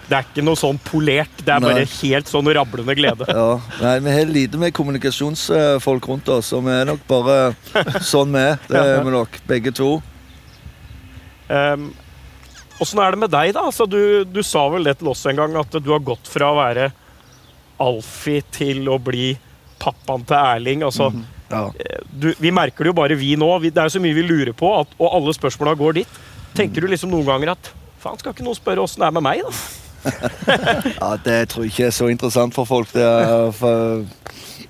Det 0.08 0.16
er 0.16 0.24
ikke 0.24 0.44
noe 0.46 0.56
sånn 0.56 0.80
polert, 0.88 1.44
det 1.44 1.52
er 1.52 1.60
bare 1.60 1.82
Nei. 1.82 1.88
helt 2.00 2.32
sånn 2.32 2.48
rablende 2.56 2.96
glede. 2.96 3.28
Ja, 3.28 3.60
nei, 3.82 3.98
Vi 4.00 4.10
har 4.16 4.32
lite 4.32 4.58
med 4.58 4.72
kommunikasjonsfolk 4.72 6.08
rundt 6.08 6.28
oss, 6.32 6.52
og 6.56 6.64
vi 6.64 6.70
er 6.72 6.88
nok 6.88 7.04
bare 7.06 7.54
sånn 8.00 8.32
vi 8.32 8.46
er. 8.48 8.56
Det 8.68 8.80
er 8.80 9.04
vi 9.04 9.10
nok, 9.12 9.38
begge 9.46 9.72
to. 9.76 9.90
Um, 11.52 11.92
Åssen 12.80 12.98
er 13.02 13.10
det 13.14 13.18
med 13.22 13.30
deg, 13.30 13.52
da? 13.54 13.66
Altså, 13.68 13.86
du, 13.86 14.24
du 14.24 14.40
sa 14.42 14.64
vel 14.72 14.84
det 14.88 14.96
til 14.98 15.08
oss 15.12 15.24
en 15.30 15.36
gang, 15.38 15.54
at 15.60 15.76
du 15.82 15.90
har 15.92 16.00
gått 16.02 16.26
fra 16.30 16.48
å 16.50 16.56
være 16.58 16.88
Alfie 17.82 18.42
til 18.54 18.86
å 18.90 18.98
bli 19.02 19.32
pappaen 19.82 20.24
til 20.28 20.38
Erling. 20.38 20.82
Altså, 20.86 21.10
Ja. 21.52 21.66
du, 22.08 22.30
vi 22.40 22.50
merker 22.54 22.84
det 22.86 22.92
jo 22.94 22.96
bare, 22.96 23.16
vi 23.18 23.34
nå. 23.36 23.50
Vi, 23.60 23.70
det 23.70 23.82
er 23.82 23.90
jo 23.90 23.96
så 23.98 24.02
mye 24.02 24.16
vi 24.16 24.22
lurer 24.24 24.54
på, 24.56 24.70
at, 24.80 24.88
og 24.98 25.12
alle 25.18 25.34
spørsmåla 25.36 25.74
går 25.76 25.98
dit. 26.00 26.18
Tenker 26.56 26.80
du 26.84 26.88
liksom 26.88 27.10
noen 27.12 27.26
ganger 27.28 27.52
at 27.54 27.70
faen, 28.02 28.18
skal 28.20 28.32
ikke 28.34 28.46
noen 28.46 28.56
spørre 28.58 28.82
åssen 28.84 29.02
det 29.04 29.08
er 29.10 29.16
med 29.18 29.26
meg, 29.26 29.42
da? 29.44 29.52
Ja, 30.98 31.10
Det 31.22 31.36
tror 31.52 31.66
jeg 31.66 31.70
ikke 31.74 31.86
er 31.90 31.94
så 31.94 32.08
interessant 32.10 32.54
for 32.56 32.66
folk. 32.66 32.90
Det 32.94 33.04
er 33.04 33.50
for, 33.54 34.02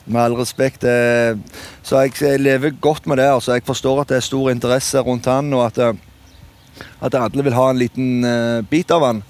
med 0.05 0.21
all 0.25 0.35
respekt. 0.41 0.83
Det, 0.85 1.39
så 1.87 2.03
jeg, 2.05 2.17
jeg 2.21 2.43
lever 2.43 2.75
godt 2.83 3.07
med 3.09 3.17
det. 3.23 3.31
altså. 3.33 3.55
Jeg 3.57 3.65
forstår 3.69 4.03
at 4.03 4.11
det 4.13 4.19
er 4.21 4.27
stor 4.27 4.51
interesse 4.53 5.01
rundt 5.07 5.29
han, 5.31 5.53
og 5.57 5.65
at, 5.71 5.79
eh, 5.87 5.95
at 7.01 7.17
alle 7.19 7.45
vil 7.47 7.57
ha 7.57 7.71
en 7.71 7.81
liten 7.81 8.25
uh, 8.27 8.61
bit 8.71 8.91
av 8.95 9.05
han. 9.09 9.23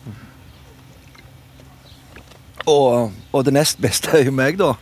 Og, 2.71 3.11
og 3.35 3.43
det 3.47 3.55
nest 3.57 3.81
beste 3.83 4.13
er 4.15 4.29
jo 4.29 4.35
meg, 4.35 4.59
da. 4.61 4.75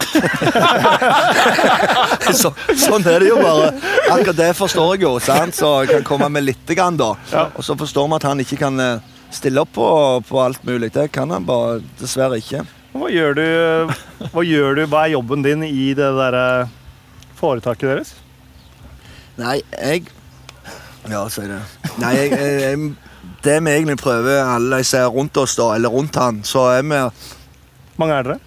så, 2.40 2.50
sånn 2.76 3.06
er 3.09 3.22
det 3.22 3.30
jo 3.30 3.38
bare. 3.40 3.70
Akkurat 4.11 4.37
det 4.37 4.50
forstår 4.59 4.96
jeg 4.96 5.06
jo, 5.06 5.14
sant? 5.24 5.56
så 5.56 5.70
jeg 5.85 5.94
kan 5.94 6.04
komme 6.11 6.28
med 6.35 6.44
litt, 6.44 6.74
grann, 6.76 6.98
da. 7.00 7.14
Og 7.54 7.64
så 7.64 7.76
forstår 7.80 8.11
vi 8.11 8.18
at 8.18 8.28
han 8.28 8.44
ikke 8.44 8.61
kan 8.61 8.85
eh, 8.85 9.00
stille 9.33 9.64
opp 9.64 9.72
på, 9.78 9.88
på 10.28 10.42
alt 10.42 10.61
mulig. 10.68 10.92
Det 10.92 11.09
kan 11.14 11.33
han 11.33 11.48
bare 11.48 11.80
dessverre 12.02 12.40
ikke. 12.42 12.66
Hva 12.92 13.09
gjør 13.12 13.38
du, 13.38 13.46
hva 14.35 14.44
gjør 14.44 14.76
du, 14.76 14.85
hva 14.90 15.06
er 15.06 15.14
jobben 15.14 15.46
din 15.46 15.64
i 15.64 15.92
det 15.96 16.11
derre 16.20 16.46
foretaket 17.40 17.94
deres? 17.94 18.14
Nei, 19.40 19.61
jeg 19.80 20.11
Ja, 21.09 21.22
si 21.33 21.46
det. 21.48 21.62
Nei, 21.98 22.14
jeg, 22.16 22.31
jeg, 22.38 22.79
det 23.44 23.59
vi 23.64 23.74
egentlig 23.74 23.98
prøver, 23.98 24.38
alle 24.44 24.81
jeg 24.81 24.87
ser 24.87 25.11
rundt 25.11 25.37
oss, 25.37 25.57
da, 25.59 25.72
eller 25.74 25.92
rundt 25.92 26.16
han, 26.16 26.44
så 26.46 26.68
er 26.76 26.87
vi 26.87 27.03
mange 28.00 28.16
er 28.16 28.24
dere? 28.24 28.38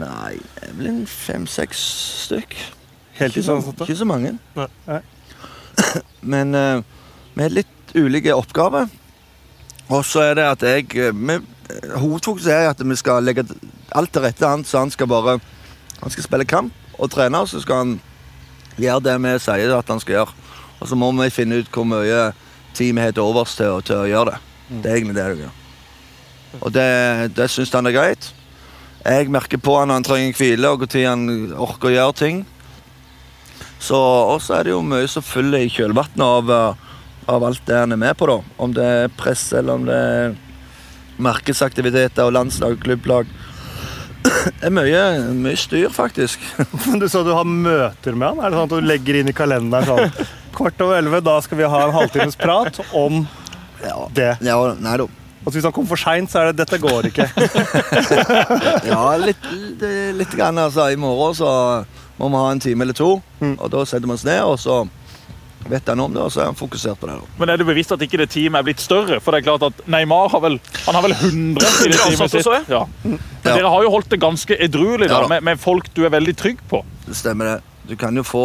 Nei, 0.00 0.38
det 0.38 0.68
er 0.68 0.76
vel 0.78 0.86
en 0.88 1.02
fem-seks 1.10 1.80
stykk. 2.24 2.54
Helt 3.18 3.36
Ikke 3.36 3.44
så, 3.44 3.56
ikke 3.84 3.96
så 3.98 4.06
mange. 4.08 4.38
Nei. 4.56 4.68
Nei. 4.86 5.00
Men 6.32 6.56
uh, 6.56 6.80
vi 7.34 7.44
har 7.44 7.52
litt 7.52 7.92
ulike 7.92 8.32
oppgaver. 8.32 8.88
Og 9.90 10.04
så 10.06 10.30
er 10.30 10.38
det 10.38 10.46
at 10.46 10.64
jeg 10.64 10.86
eh, 10.94 11.10
vi, 11.12 11.34
eh, 11.34 11.94
Hovedfokuset 11.98 12.52
er 12.54 12.68
at 12.70 12.80
vi 12.80 12.96
skal 12.96 13.26
legge 13.26 13.42
alt 13.98 14.12
til 14.14 14.22
rette 14.22 14.46
han, 14.46 14.62
så 14.64 14.84
han 14.84 14.92
skal 14.94 15.10
bare 15.10 15.40
Han 16.00 16.12
skal 16.14 16.24
spille 16.24 16.46
kamp 16.48 16.72
og 16.96 17.10
trene, 17.10 17.42
og 17.42 17.48
så 17.48 17.60
skal 17.60 17.82
han 17.82 17.92
gjøre 18.80 19.02
det 19.04 19.16
vi 19.24 19.34
sier 19.42 19.74
at 19.76 19.88
han 19.88 20.00
skal 20.00 20.14
gjøre. 20.14 20.36
Og 20.80 20.88
så 20.88 20.96
må 20.96 21.10
vi 21.20 21.30
finne 21.34 21.60
ut 21.60 21.70
hvor 21.74 21.84
mye 21.88 22.30
tid 22.74 22.94
vi 22.96 23.00
har 23.04 23.12
til 23.12 23.22
overs 23.26 23.54
til, 23.58 23.66
å- 23.76 23.82
til 23.84 23.96
å 24.02 24.08
gjøre 24.08 24.32
det. 24.32 24.38
Det 24.82 24.90
er 24.90 24.96
egentlig 25.00 25.16
det 25.18 25.26
du 25.36 25.42
gjør. 25.42 25.56
Og 26.62 26.72
det, 26.74 27.34
det 27.36 27.48
syns 27.50 27.72
han 27.74 27.86
er 27.86 27.94
greit. 27.94 28.30
Jeg 29.04 29.28
merker 29.32 29.58
på 29.62 29.78
han 29.78 29.88
når 29.88 29.94
han 30.00 30.06
trenger 30.06 30.36
hvile, 30.38 30.70
og 30.74 30.82
når 30.86 31.06
han 31.08 31.26
orker 31.56 31.88
å 31.90 31.94
gjøre 31.94 32.16
ting. 32.20 32.40
Så 33.80 33.96
også 33.96 34.58
er 34.58 34.64
det 34.68 34.74
jo 34.74 34.82
mye 34.84 35.08
som 35.08 35.24
følger 35.24 35.62
i 35.64 35.70
kjølvannet 35.72 36.20
av, 36.24 36.50
eh, 36.52 36.88
av 37.32 37.44
alt 37.48 37.62
det 37.66 37.78
han 37.80 37.92
er 37.96 38.00
med 38.02 38.16
på. 38.20 38.26
da. 38.28 38.40
Om 38.60 38.74
det 38.76 38.84
er 38.84 39.08
press, 39.16 39.52
eller 39.56 39.74
om 39.78 39.86
det 39.88 39.94
er 39.96 40.34
markedsaktiviteter 41.20 42.24
og 42.28 42.32
landslag 42.36 42.76
og 42.78 42.84
klubblag. 42.84 43.30
Det 44.60 44.68
er 44.68 44.72
mye, 44.72 45.02
mye 45.36 45.56
styr, 45.56 45.88
faktisk. 45.92 46.40
Du 47.00 47.06
sa 47.08 47.22
du 47.24 47.32
har 47.32 47.44
møter 47.48 48.12
med 48.16 48.28
han. 48.34 48.40
Er 48.44 48.50
det 48.52 48.58
sånn 48.58 48.68
at 48.68 48.74
du 48.76 48.88
legger 48.88 49.18
inn 49.20 49.30
i 49.32 49.36
kalenderen 49.36 49.88
sånn 49.88 50.12
Kvart 50.56 50.80
over 50.82 50.98
elleve, 50.98 51.20
da 51.24 51.36
skal 51.44 51.58
vi 51.60 51.64
ha 51.70 51.80
en 51.86 51.92
halvtimes 51.94 52.36
prat 52.36 52.80
om 52.96 53.26
Ja, 53.84 54.08
det. 54.12 54.36
ja 54.44 54.56
nei 54.80 54.96
da. 55.00 55.06
Og 55.46 55.54
hvis 55.54 55.64
han 55.64 55.72
kommer 55.72 55.88
for 55.88 55.96
seint, 55.96 56.28
så 56.30 56.40
er 56.42 56.52
det 56.52 56.66
'dette 56.68 56.78
går 56.82 57.08
ikke'. 57.08 57.28
Ja, 58.90 59.16
litt, 59.16 59.44
litt, 59.52 59.84
litt 60.18 60.34
grann, 60.36 60.58
altså. 60.60 60.90
I 60.92 60.96
morgen 61.00 61.34
så 61.34 61.50
må 62.20 62.28
vi 62.28 62.36
ha 62.42 62.50
en 62.52 62.60
time 62.60 62.84
eller 62.84 62.92
to. 62.96 63.22
Og 63.40 63.70
da 63.72 63.84
setter 63.88 64.06
vi 64.06 64.12
oss 64.18 64.24
ned, 64.28 64.42
og 64.44 64.58
så 64.60 64.82
vet 65.70 65.86
han 65.88 66.00
om 66.00 66.12
det, 66.12 66.20
og 66.24 66.32
så 66.32 66.42
er 66.42 66.50
han 66.50 66.58
fokusert 66.58 66.98
på 67.00 67.06
det. 67.08 67.14
da. 67.20 67.26
Men 67.38 67.48
er 67.54 67.56
du 67.60 67.64
bevisst 67.68 67.92
at 67.92 68.00
ikke 68.04 68.18
det 68.20 68.28
teamet 68.32 68.58
er 68.60 68.66
blitt 68.68 68.80
større? 68.84 69.20
For 69.20 69.32
det 69.32 69.40
er 69.42 69.48
klart 69.48 69.62
at 69.70 69.80
Neymar 69.88 70.28
har 70.32 70.40
vel, 70.44 70.58
han 70.86 70.94
har 70.98 71.02
vel 71.04 71.12
100 71.16 71.72
i 71.86 71.88
det 71.92 72.00
teamet 72.00 72.30
sitt. 72.36 72.46
Ja. 72.68 72.84
Men 73.04 73.18
Ja. 73.44 73.54
dere 73.56 73.68
har 73.72 73.82
jo 73.82 73.90
holdt 73.96 74.08
det 74.10 74.20
ganske 74.20 74.56
edruelig 74.60 75.08
da, 75.08 75.14
Ja 75.14 75.20
da. 75.22 75.28
med, 75.28 75.42
med 75.44 75.60
folk 75.60 75.88
du 75.94 76.04
er 76.04 76.10
veldig 76.10 76.36
trygg 76.36 76.58
på. 76.68 76.84
Det 77.06 77.16
stemmer 77.16 77.44
det. 77.54 77.62
Du 77.88 77.96
kan 77.96 78.14
jo 78.16 78.22
få 78.22 78.44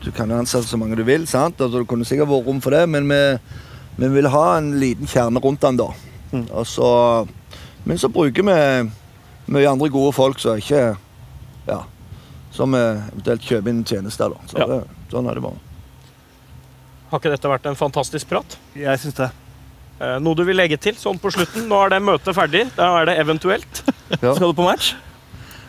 Du 0.00 0.10
kan 0.16 0.30
jo 0.32 0.38
ansette 0.40 0.68
så 0.70 0.78
mange 0.80 0.96
du 0.96 1.04
vil, 1.04 1.26
sant? 1.28 1.60
Altså, 1.60 1.82
det 1.82 1.88
kunne 1.90 2.06
sikkert 2.08 2.30
vært 2.30 2.46
rom 2.48 2.60
for 2.64 2.72
det, 2.72 2.86
men 2.88 3.08
vi, 3.10 3.20
vi 4.00 4.08
vil 4.14 4.28
ha 4.32 4.44
en 4.56 4.70
liten 4.80 5.08
kjerne 5.10 5.42
rundt 5.44 5.60
den, 5.60 5.76
da. 5.80 5.90
Og 6.56 6.64
så, 6.68 6.88
men 7.84 7.98
så 8.00 8.08
bruker 8.12 8.46
vi 8.46 8.56
mye 9.50 9.68
andre 9.70 9.90
gode 9.92 10.12
folk 10.16 10.38
som 10.40 10.58
ikke 10.60 10.94
Ja. 11.68 11.82
Som 12.54 12.74
eventuelt 12.74 13.44
kjøper 13.46 13.70
inn 13.70 13.84
tjenester, 13.86 14.32
da. 14.32 14.48
Så 14.50 14.58
Ja. 14.58 14.66
det, 14.66 14.80
sånn 15.12 15.28
er 15.30 15.36
det 15.38 15.42
bare. 15.44 15.60
Har 17.10 17.20
ikke 17.20 17.30
dette 17.34 17.50
vært 17.50 17.66
en 17.66 17.78
fantastisk 17.78 18.28
prat? 18.30 18.56
Jeg 18.74 18.98
syns 19.02 19.14
det. 19.18 19.30
Eh, 20.00 20.16
Noe 20.22 20.34
du 20.38 20.44
vil 20.46 20.56
legge 20.56 20.78
til 20.80 20.94
sånn 20.98 21.18
på 21.20 21.30
slutten? 21.34 21.66
Nå 21.68 21.78
er 21.84 21.90
det 21.94 22.00
møtet 22.02 22.34
ferdig. 22.36 22.64
Da 22.76 22.88
er 23.00 23.10
det 23.10 23.18
eventuelt. 23.20 23.82
Ja. 24.22 24.32
Skal 24.34 24.50
du 24.50 24.56
på 24.58 24.64
match? 24.66 24.94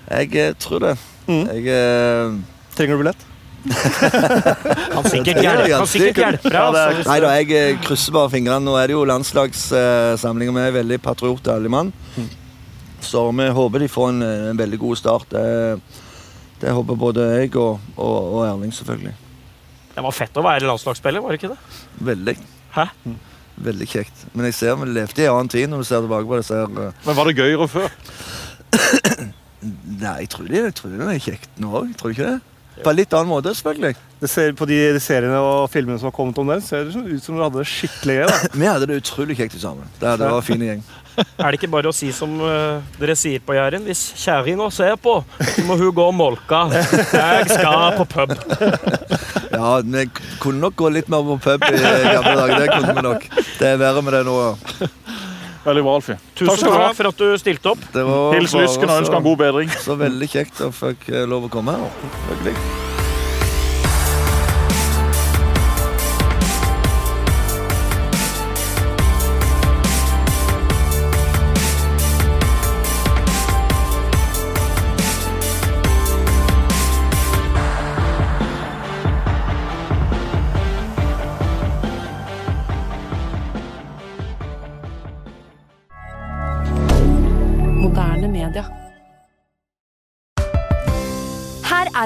Jeg 0.10 0.36
eh, 0.36 0.54
tror 0.58 0.80
det. 0.86 0.96
Mm. 1.28 1.44
Jeg 1.52 1.68
eh, 1.70 2.38
Trenger 2.78 2.98
du 2.98 3.04
billett? 3.04 3.26
Kan 4.92 5.06
sikkert 5.06 5.38
er 5.38 5.46
hjelpe, 5.46 5.66
kan 5.70 5.90
sikkert 5.90 6.20
hjelpe 6.20 6.50
deg. 6.50 6.56
Ja, 6.56 6.68
det 6.74 6.84
hvis 6.98 7.10
Nei 7.10 7.18
da, 7.22 7.32
jeg 7.38 7.50
eh, 7.54 7.80
krysser 7.84 8.16
bare 8.16 8.32
fingrene. 8.34 8.64
Nå 8.66 8.76
er 8.80 8.90
det 8.90 8.96
jo 8.96 9.04
landslagssamling, 9.06 10.50
og 10.50 10.58
vi 10.58 10.64
er 10.66 10.78
veldig 10.80 10.98
patriot 11.06 11.52
ærlig 11.54 11.72
mann. 11.74 11.92
Så 13.06 13.24
vi 13.38 13.50
håper 13.58 13.84
de 13.84 13.90
får 13.92 14.14
en, 14.14 14.24
en 14.54 14.62
veldig 14.62 14.80
god 14.82 15.02
start. 15.02 15.36
Det, 15.36 16.06
det 16.62 16.74
håper 16.78 17.00
både 17.06 17.28
jeg 17.36 17.54
og, 17.56 17.82
og, 17.98 18.18
og 18.38 18.46
Erling, 18.48 18.74
selvfølgelig. 18.76 19.14
Det 19.92 20.06
var 20.06 20.16
fett 20.16 20.38
å 20.40 20.46
være 20.46 20.70
landslagsspiller, 20.70 21.24
var 21.24 21.34
det 21.34 21.42
ikke 21.42 21.54
det? 21.54 21.82
Veldig. 22.12 22.36
Hæ? 22.78 22.86
Veldig 23.62 23.88
kjekt. 23.90 24.26
Men 24.34 24.48
jeg 24.50 24.58
ser 24.58 24.78
vi 24.80 24.90
levde 24.90 25.22
i 25.22 25.28
en 25.28 25.36
annen 25.36 25.52
tid 25.52 25.70
når 25.70 25.84
du 25.84 25.90
ser 25.90 26.06
tilbake 26.06 26.30
på 26.30 26.40
det. 26.40 26.46
Ser, 26.48 26.66
eh, 26.66 27.02
Men 27.06 27.18
var 27.18 27.30
det 27.30 27.38
gøyere 27.38 27.68
før? 27.70 27.92
nei, 30.02 30.16
jeg 30.24 30.32
tror, 30.34 30.48
det, 30.48 30.64
jeg 30.64 30.78
tror 30.80 30.96
det 30.96 31.10
er 31.12 31.26
kjekt 31.28 31.62
nå 31.62 31.74
òg. 31.82 31.92
Tror 32.00 32.14
du 32.14 32.18
ikke 32.18 32.32
det? 32.32 32.51
På 32.80 32.90
en 32.90 32.98
litt 32.98 33.14
annen 33.14 33.30
måte, 33.30 33.52
selvfølgelig. 33.58 33.98
Det 34.22 34.30
ser, 34.30 34.54
på 34.58 34.68
de 34.70 34.78
seriene 35.02 35.38
og 35.42 35.68
filmene 35.74 36.00
som 36.00 36.08
har 36.12 36.16
kommet 36.16 36.38
om 36.42 36.50
den, 36.54 36.62
ser 36.64 36.86
det 36.86 36.94
sånn 36.94 37.08
ut 37.10 37.24
som 37.26 37.36
dere 37.36 37.48
hadde 37.50 37.62
det 37.62 37.70
skikkelig 37.72 38.16
gøy. 38.20 38.26
da. 38.30 38.50
Vi 38.62 38.68
hadde 38.70 38.90
det 38.90 38.98
utrolig 39.02 39.38
kjekt 39.40 39.58
sammen. 39.62 39.90
Det, 39.98 40.16
det 40.22 40.30
var 40.30 40.38
en 40.40 40.46
fin 40.46 40.66
gjeng. 40.68 40.84
Er 41.42 41.52
det 41.52 41.58
ikke 41.58 41.72
bare 41.74 41.92
å 41.92 41.96
si 41.96 42.08
som 42.16 42.38
uh, 42.40 42.80
dere 42.96 43.18
sier 43.20 43.42
på 43.44 43.54
Jæren? 43.58 43.84
Hvis 43.84 44.06
kjerringa 44.22 44.70
ser 44.72 44.96
på, 45.02 45.18
så 45.44 45.66
må 45.68 45.76
hun 45.82 45.92
gå 45.98 46.06
og 46.08 46.16
molke. 46.16 46.62
Jeg 46.72 47.50
skal 47.52 47.98
på 48.00 48.08
pub. 48.16 48.38
Ja, 49.52 49.82
vi 49.84 50.06
kunne 50.40 50.62
nok 50.64 50.78
gå 50.80 50.88
litt 50.96 51.10
mer 51.12 51.26
på 51.28 51.36
pub 51.44 51.66
i 51.68 51.74
gamle 51.76 52.38
dager. 52.40 52.54
Det 52.56 52.70
kunne 52.72 52.94
vi 52.96 53.04
nok. 53.04 53.26
Det 53.60 53.68
er 53.68 53.82
verre 53.82 54.04
med 54.06 54.16
det 54.16 54.22
nå. 54.24 54.38
Veldig 55.62 55.84
bra, 55.86 55.96
Alfie. 56.00 56.18
Tusen 56.36 56.56
takk, 56.58 56.74
takk 56.74 56.96
for 56.98 57.12
at 57.12 57.22
du 57.22 57.42
stilte 57.42 57.74
opp. 57.76 57.84
Hils 58.34 58.56
lysken 58.58 58.90
og 58.90 59.04
ønsk 59.04 59.18
ham 59.18 59.28
god 59.30 59.42
bedring. 59.44 59.74
Så 59.84 59.98
veldig 60.00 60.32
kjekt 60.32 60.64
å 60.66 60.72
få 60.74 60.96
lov 61.30 61.50
å 61.50 61.54
komme 61.54 61.78
her. 61.78 62.08
Hyggelig. 62.32 62.81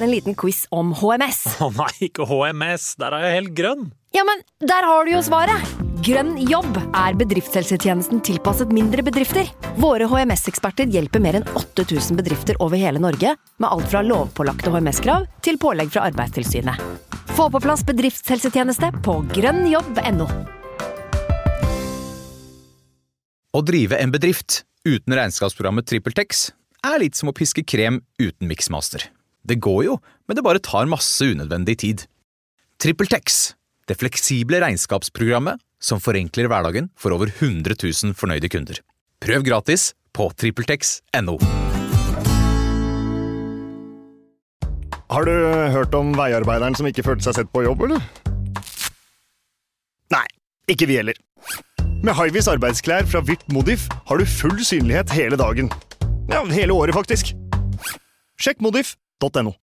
En 0.05 0.13
liten 0.13 0.37
quiz 0.37 0.65
om 0.73 0.93
HMS. 0.95 1.43
Å 1.65 1.71
nei, 1.75 1.91
ikke 2.09 2.27
HMS. 2.29 2.93
Der 3.01 3.17
er 3.17 3.27
jeg 3.27 3.39
helt 3.39 3.55
grønn. 3.57 3.89
Ja, 4.15 4.23
men 4.27 4.45
der 4.63 4.87
har 4.87 5.03
du 5.05 5.11
jo 5.15 5.21
svaret! 5.25 5.75
Grønn 6.05 6.35
jobb 6.45 6.75
er 6.93 7.15
bedriftshelsetjenesten 7.17 8.19
tilpasset 8.23 8.69
mindre 8.75 9.01
bedrifter. 9.03 9.47
Våre 9.81 10.05
HMS-eksperter 10.11 10.91
hjelper 10.93 11.23
mer 11.23 11.39
enn 11.39 11.47
8000 11.57 12.19
bedrifter 12.19 12.59
over 12.61 12.77
hele 12.77 13.01
Norge 13.01 13.33
med 13.33 13.67
alt 13.67 13.89
fra 13.89 14.03
lovpålagte 14.05 14.69
HMS-krav 14.69 15.25
til 15.45 15.57
pålegg 15.61 15.89
fra 15.95 16.05
Arbeidstilsynet. 16.11 16.77
Få 17.35 17.49
på 17.51 17.63
plass 17.63 17.81
bedriftshelsetjeneste 17.87 18.91
på 19.03 19.17
grønnjobb.no. 19.33 20.29
Å 23.55 23.65
drive 23.65 23.97
en 24.03 24.13
bedrift 24.13 24.61
uten 24.85 25.15
regnskapsprogrammet 25.17 25.89
TrippelTex 25.89 26.49
er 26.85 27.01
litt 27.01 27.17
som 27.17 27.31
å 27.31 27.35
piske 27.35 27.65
krem 27.65 28.03
uten 28.21 28.51
miksmaster. 28.51 29.09
Det 29.45 29.60
går 29.62 29.84
jo, 29.86 29.99
men 30.25 30.38
det 30.38 30.43
bare 30.45 30.63
tar 30.63 30.89
masse 30.89 31.21
unødvendig 31.21 31.77
tid. 31.84 32.05
TrippelTex, 32.81 33.53
det 33.88 33.97
fleksible 34.01 34.60
regnskapsprogrammet 34.63 35.62
som 35.79 36.01
forenkler 36.01 36.49
hverdagen 36.49 36.89
for 36.97 37.13
over 37.13 37.29
100 37.29 37.77
000 37.77 38.17
fornøyde 38.17 38.49
kunder. 38.49 38.81
Prøv 39.21 39.45
gratis 39.45 39.93
på 40.15 40.31
TrippelTex.no. 40.34 41.38
Har 45.13 45.27
du 45.27 45.34
hørt 45.75 45.93
om 45.93 46.15
veiarbeideren 46.17 46.75
som 46.75 46.89
ikke 46.89 47.05
følte 47.05 47.27
seg 47.27 47.38
sett 47.38 47.51
på 47.53 47.62
jobb, 47.67 47.86
eller? 47.86 48.01
Nei, 50.15 50.25
ikke 50.73 50.89
vi 50.89 50.97
heller. 50.97 51.19
Med 52.05 52.17
Hivis 52.17 52.49
arbeidsklær 52.49 53.05
fra 53.10 53.21
Virt 53.25 53.45
Modif 53.53 53.86
har 54.10 54.17
du 54.17 54.25
full 54.25 54.58
synlighet 54.65 55.13
hele 55.13 55.38
dagen. 55.38 55.69
Ja, 56.29 56.41
hele 56.49 56.73
året, 56.73 56.97
faktisk. 56.97 57.36
Sjekk 58.41 58.65
ton. 59.19 59.56